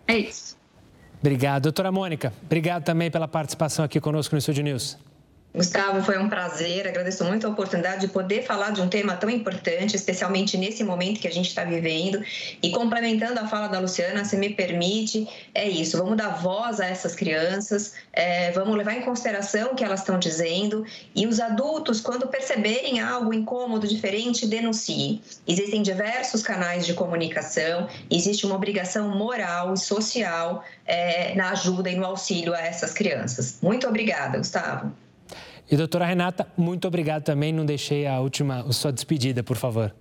É 0.08 0.18
isso. 0.18 0.58
Obrigado. 1.20 1.64
Doutora 1.64 1.90
Mônica, 1.90 2.32
obrigado 2.44 2.84
também 2.84 3.10
pela 3.10 3.26
participação 3.26 3.84
aqui 3.84 4.00
conosco 4.00 4.34
no 4.34 4.38
Estúdio 4.38 4.62
News. 4.62 4.96
Gustavo, 5.54 6.02
foi 6.02 6.18
um 6.18 6.28
prazer. 6.28 6.86
Agradeço 6.86 7.24
muito 7.24 7.46
a 7.46 7.50
oportunidade 7.50 8.02
de 8.02 8.08
poder 8.08 8.42
falar 8.44 8.70
de 8.70 8.82
um 8.82 8.88
tema 8.88 9.16
tão 9.16 9.30
importante, 9.30 9.96
especialmente 9.96 10.58
nesse 10.58 10.84
momento 10.84 11.20
que 11.20 11.26
a 11.26 11.32
gente 11.32 11.48
está 11.48 11.64
vivendo. 11.64 12.22
E 12.62 12.70
complementando 12.70 13.40
a 13.40 13.48
fala 13.48 13.66
da 13.66 13.80
Luciana, 13.80 14.24
se 14.24 14.36
me 14.36 14.50
permite, 14.50 15.26
é 15.54 15.66
isso: 15.66 15.96
vamos 15.96 16.18
dar 16.18 16.28
voz 16.28 16.80
a 16.80 16.86
essas 16.86 17.14
crianças, 17.14 17.94
é, 18.12 18.52
vamos 18.52 18.76
levar 18.76 18.92
em 18.92 19.00
consideração 19.00 19.72
o 19.72 19.74
que 19.74 19.82
elas 19.82 20.00
estão 20.00 20.18
dizendo. 20.18 20.84
E 21.14 21.26
os 21.26 21.40
adultos, 21.40 22.00
quando 22.00 22.28
perceberem 22.28 23.00
algo 23.00 23.32
incômodo, 23.32 23.88
diferente, 23.88 24.46
denunciem. 24.46 25.22
Existem 25.46 25.82
diversos 25.82 26.42
canais 26.42 26.84
de 26.84 26.92
comunicação, 26.92 27.88
existe 28.10 28.44
uma 28.44 28.54
obrigação 28.54 29.08
moral 29.16 29.72
e 29.72 29.78
social 29.78 30.62
é, 30.84 31.34
na 31.34 31.50
ajuda 31.50 31.88
e 31.90 31.96
no 31.96 32.04
auxílio 32.04 32.52
a 32.54 32.60
essas 32.60 32.92
crianças. 32.92 33.58
Muito 33.62 33.88
obrigada, 33.88 34.36
Gustavo. 34.36 34.92
E 35.70 35.76
doutora 35.76 36.06
Renata, 36.06 36.46
muito 36.56 36.88
obrigado 36.88 37.22
também. 37.22 37.52
Não 37.52 37.64
deixei 37.64 38.06
a 38.06 38.20
última, 38.20 38.60
a 38.60 38.72
sua 38.72 38.92
despedida, 38.92 39.42
por 39.42 39.56
favor. 39.56 39.94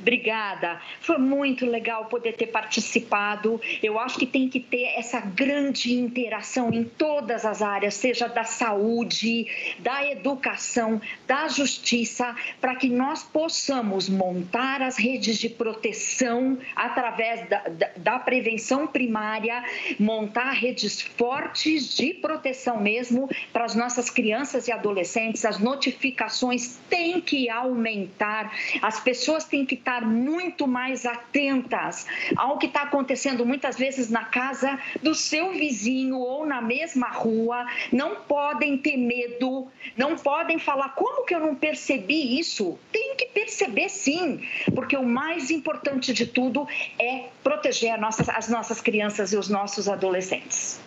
Obrigada. 0.00 0.80
Foi 1.00 1.18
muito 1.18 1.66
legal 1.66 2.06
poder 2.06 2.34
ter 2.34 2.46
participado. 2.46 3.60
Eu 3.82 3.98
acho 3.98 4.18
que 4.18 4.26
tem 4.26 4.48
que 4.48 4.60
ter 4.60 4.84
essa 4.96 5.20
grande 5.20 5.92
interação 5.92 6.72
em 6.72 6.84
todas 6.84 7.44
as 7.44 7.62
áreas, 7.62 7.94
seja 7.94 8.28
da 8.28 8.44
saúde, 8.44 9.46
da 9.80 10.06
educação, 10.10 11.00
da 11.26 11.48
justiça, 11.48 12.34
para 12.60 12.76
que 12.76 12.88
nós 12.88 13.22
possamos 13.22 14.08
montar 14.08 14.82
as 14.82 14.96
redes 14.96 15.38
de 15.38 15.48
proteção 15.48 16.58
através 16.74 17.48
da, 17.48 17.58
da, 17.68 17.90
da 17.96 18.18
prevenção 18.18 18.86
primária, 18.86 19.64
montar 19.98 20.52
redes 20.52 21.00
fortes 21.00 21.96
de 21.96 22.14
proteção 22.14 22.80
mesmo 22.80 23.28
para 23.52 23.64
as 23.64 23.74
nossas 23.74 24.10
crianças 24.10 24.68
e 24.68 24.72
adolescentes. 24.72 25.44
As 25.44 25.58
notificações 25.58 26.78
têm 26.88 27.20
que 27.20 27.48
aumentar, 27.48 28.52
as 28.82 29.00
pessoas 29.00 29.44
têm 29.44 29.64
que 29.64 29.74
estar 29.74 29.87
muito 30.02 30.66
mais 30.66 31.06
atentas 31.06 32.06
ao 32.36 32.58
que 32.58 32.66
está 32.66 32.82
acontecendo 32.82 33.44
muitas 33.44 33.76
vezes 33.76 34.10
na 34.10 34.24
casa 34.24 34.78
do 35.02 35.14
seu 35.14 35.52
vizinho 35.52 36.18
ou 36.18 36.46
na 36.46 36.60
mesma 36.60 37.08
rua. 37.08 37.66
Não 37.90 38.16
podem 38.16 38.76
ter 38.76 38.96
medo, 38.96 39.66
não 39.96 40.16
podem 40.16 40.58
falar 40.58 40.90
como 40.90 41.24
que 41.24 41.34
eu 41.34 41.40
não 41.40 41.54
percebi 41.54 42.38
isso. 42.38 42.78
Tem 42.92 43.16
que 43.16 43.26
perceber 43.26 43.88
sim, 43.88 44.46
porque 44.74 44.96
o 44.96 45.02
mais 45.02 45.50
importante 45.50 46.12
de 46.12 46.26
tudo 46.26 46.68
é 46.98 47.28
proteger 47.42 47.98
as 48.34 48.48
nossas 48.48 48.80
crianças 48.80 49.32
e 49.32 49.36
os 49.36 49.48
nossos 49.48 49.88
adolescentes. 49.88 50.80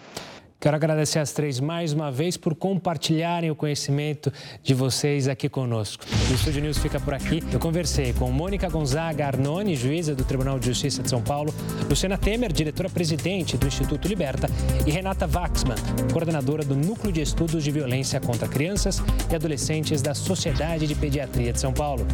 Quero 0.62 0.76
agradecer 0.76 1.18
às 1.18 1.32
três 1.32 1.60
mais 1.60 1.92
uma 1.92 2.12
vez 2.12 2.38
por 2.38 2.54
compartilharem 2.54 3.50
o 3.50 3.56
conhecimento 3.56 4.32
de 4.62 4.76
vocês 4.76 5.28
aqui 5.28 5.50
conosco. 5.50 6.06
O 6.30 6.36
Estúdio 6.36 6.62
News 6.62 6.78
fica 6.78 7.00
por 7.00 7.16
aqui. 7.16 7.42
Eu 7.52 7.60
conversei 7.60 8.14
com 8.14 8.30
Mônica 8.32 8.70
Gonzaga 8.70 9.26
Arnone, 9.26 9.76
juíza 9.76 10.14
do 10.14 10.24
Tribunal 10.24 10.60
de 10.60 10.68
Justiça 10.68 11.02
de 11.02 11.10
São 11.10 11.20
Paulo, 11.20 11.52
Luciana 11.90 12.16
Temer, 12.16 12.54
diretora-presidente 12.54 13.58
do 13.58 13.66
Instituto 13.66 14.08
Liberta, 14.08 14.48
e 14.86 14.92
Renata 14.92 15.28
Waxman, 15.28 15.78
coordenadora 16.14 16.64
do 16.64 16.76
Núcleo 16.76 17.12
de 17.12 17.22
Estudos 17.22 17.64
de 17.64 17.72
Violência 17.72 18.20
contra 18.20 18.48
Crianças 18.48 19.02
e 19.32 19.36
Adolescentes 19.36 20.04
da 20.04 20.14
Sociedade 20.14 20.86
de 20.86 20.94
Pediatria 20.94 21.52
de 21.52 21.60
São 21.60 21.74
Paulo. 21.74 22.06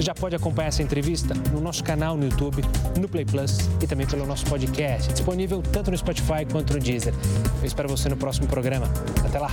Você 0.00 0.06
já 0.06 0.14
pode 0.14 0.34
acompanhar 0.34 0.68
essa 0.68 0.82
entrevista 0.82 1.34
no 1.52 1.60
nosso 1.60 1.84
canal 1.84 2.16
no 2.16 2.24
YouTube, 2.24 2.62
no 2.98 3.06
Play 3.06 3.26
Plus 3.26 3.58
e 3.82 3.86
também 3.86 4.06
pelo 4.06 4.24
nosso 4.24 4.46
podcast, 4.46 5.12
disponível 5.12 5.60
tanto 5.60 5.90
no 5.90 5.98
Spotify 5.98 6.46
quanto 6.50 6.72
no 6.72 6.80
Deezer. 6.80 7.12
Eu 7.60 7.66
espero 7.66 7.86
você 7.86 8.08
no 8.08 8.16
próximo 8.16 8.46
programa. 8.46 8.86
Até 9.22 9.38
lá! 9.38 9.50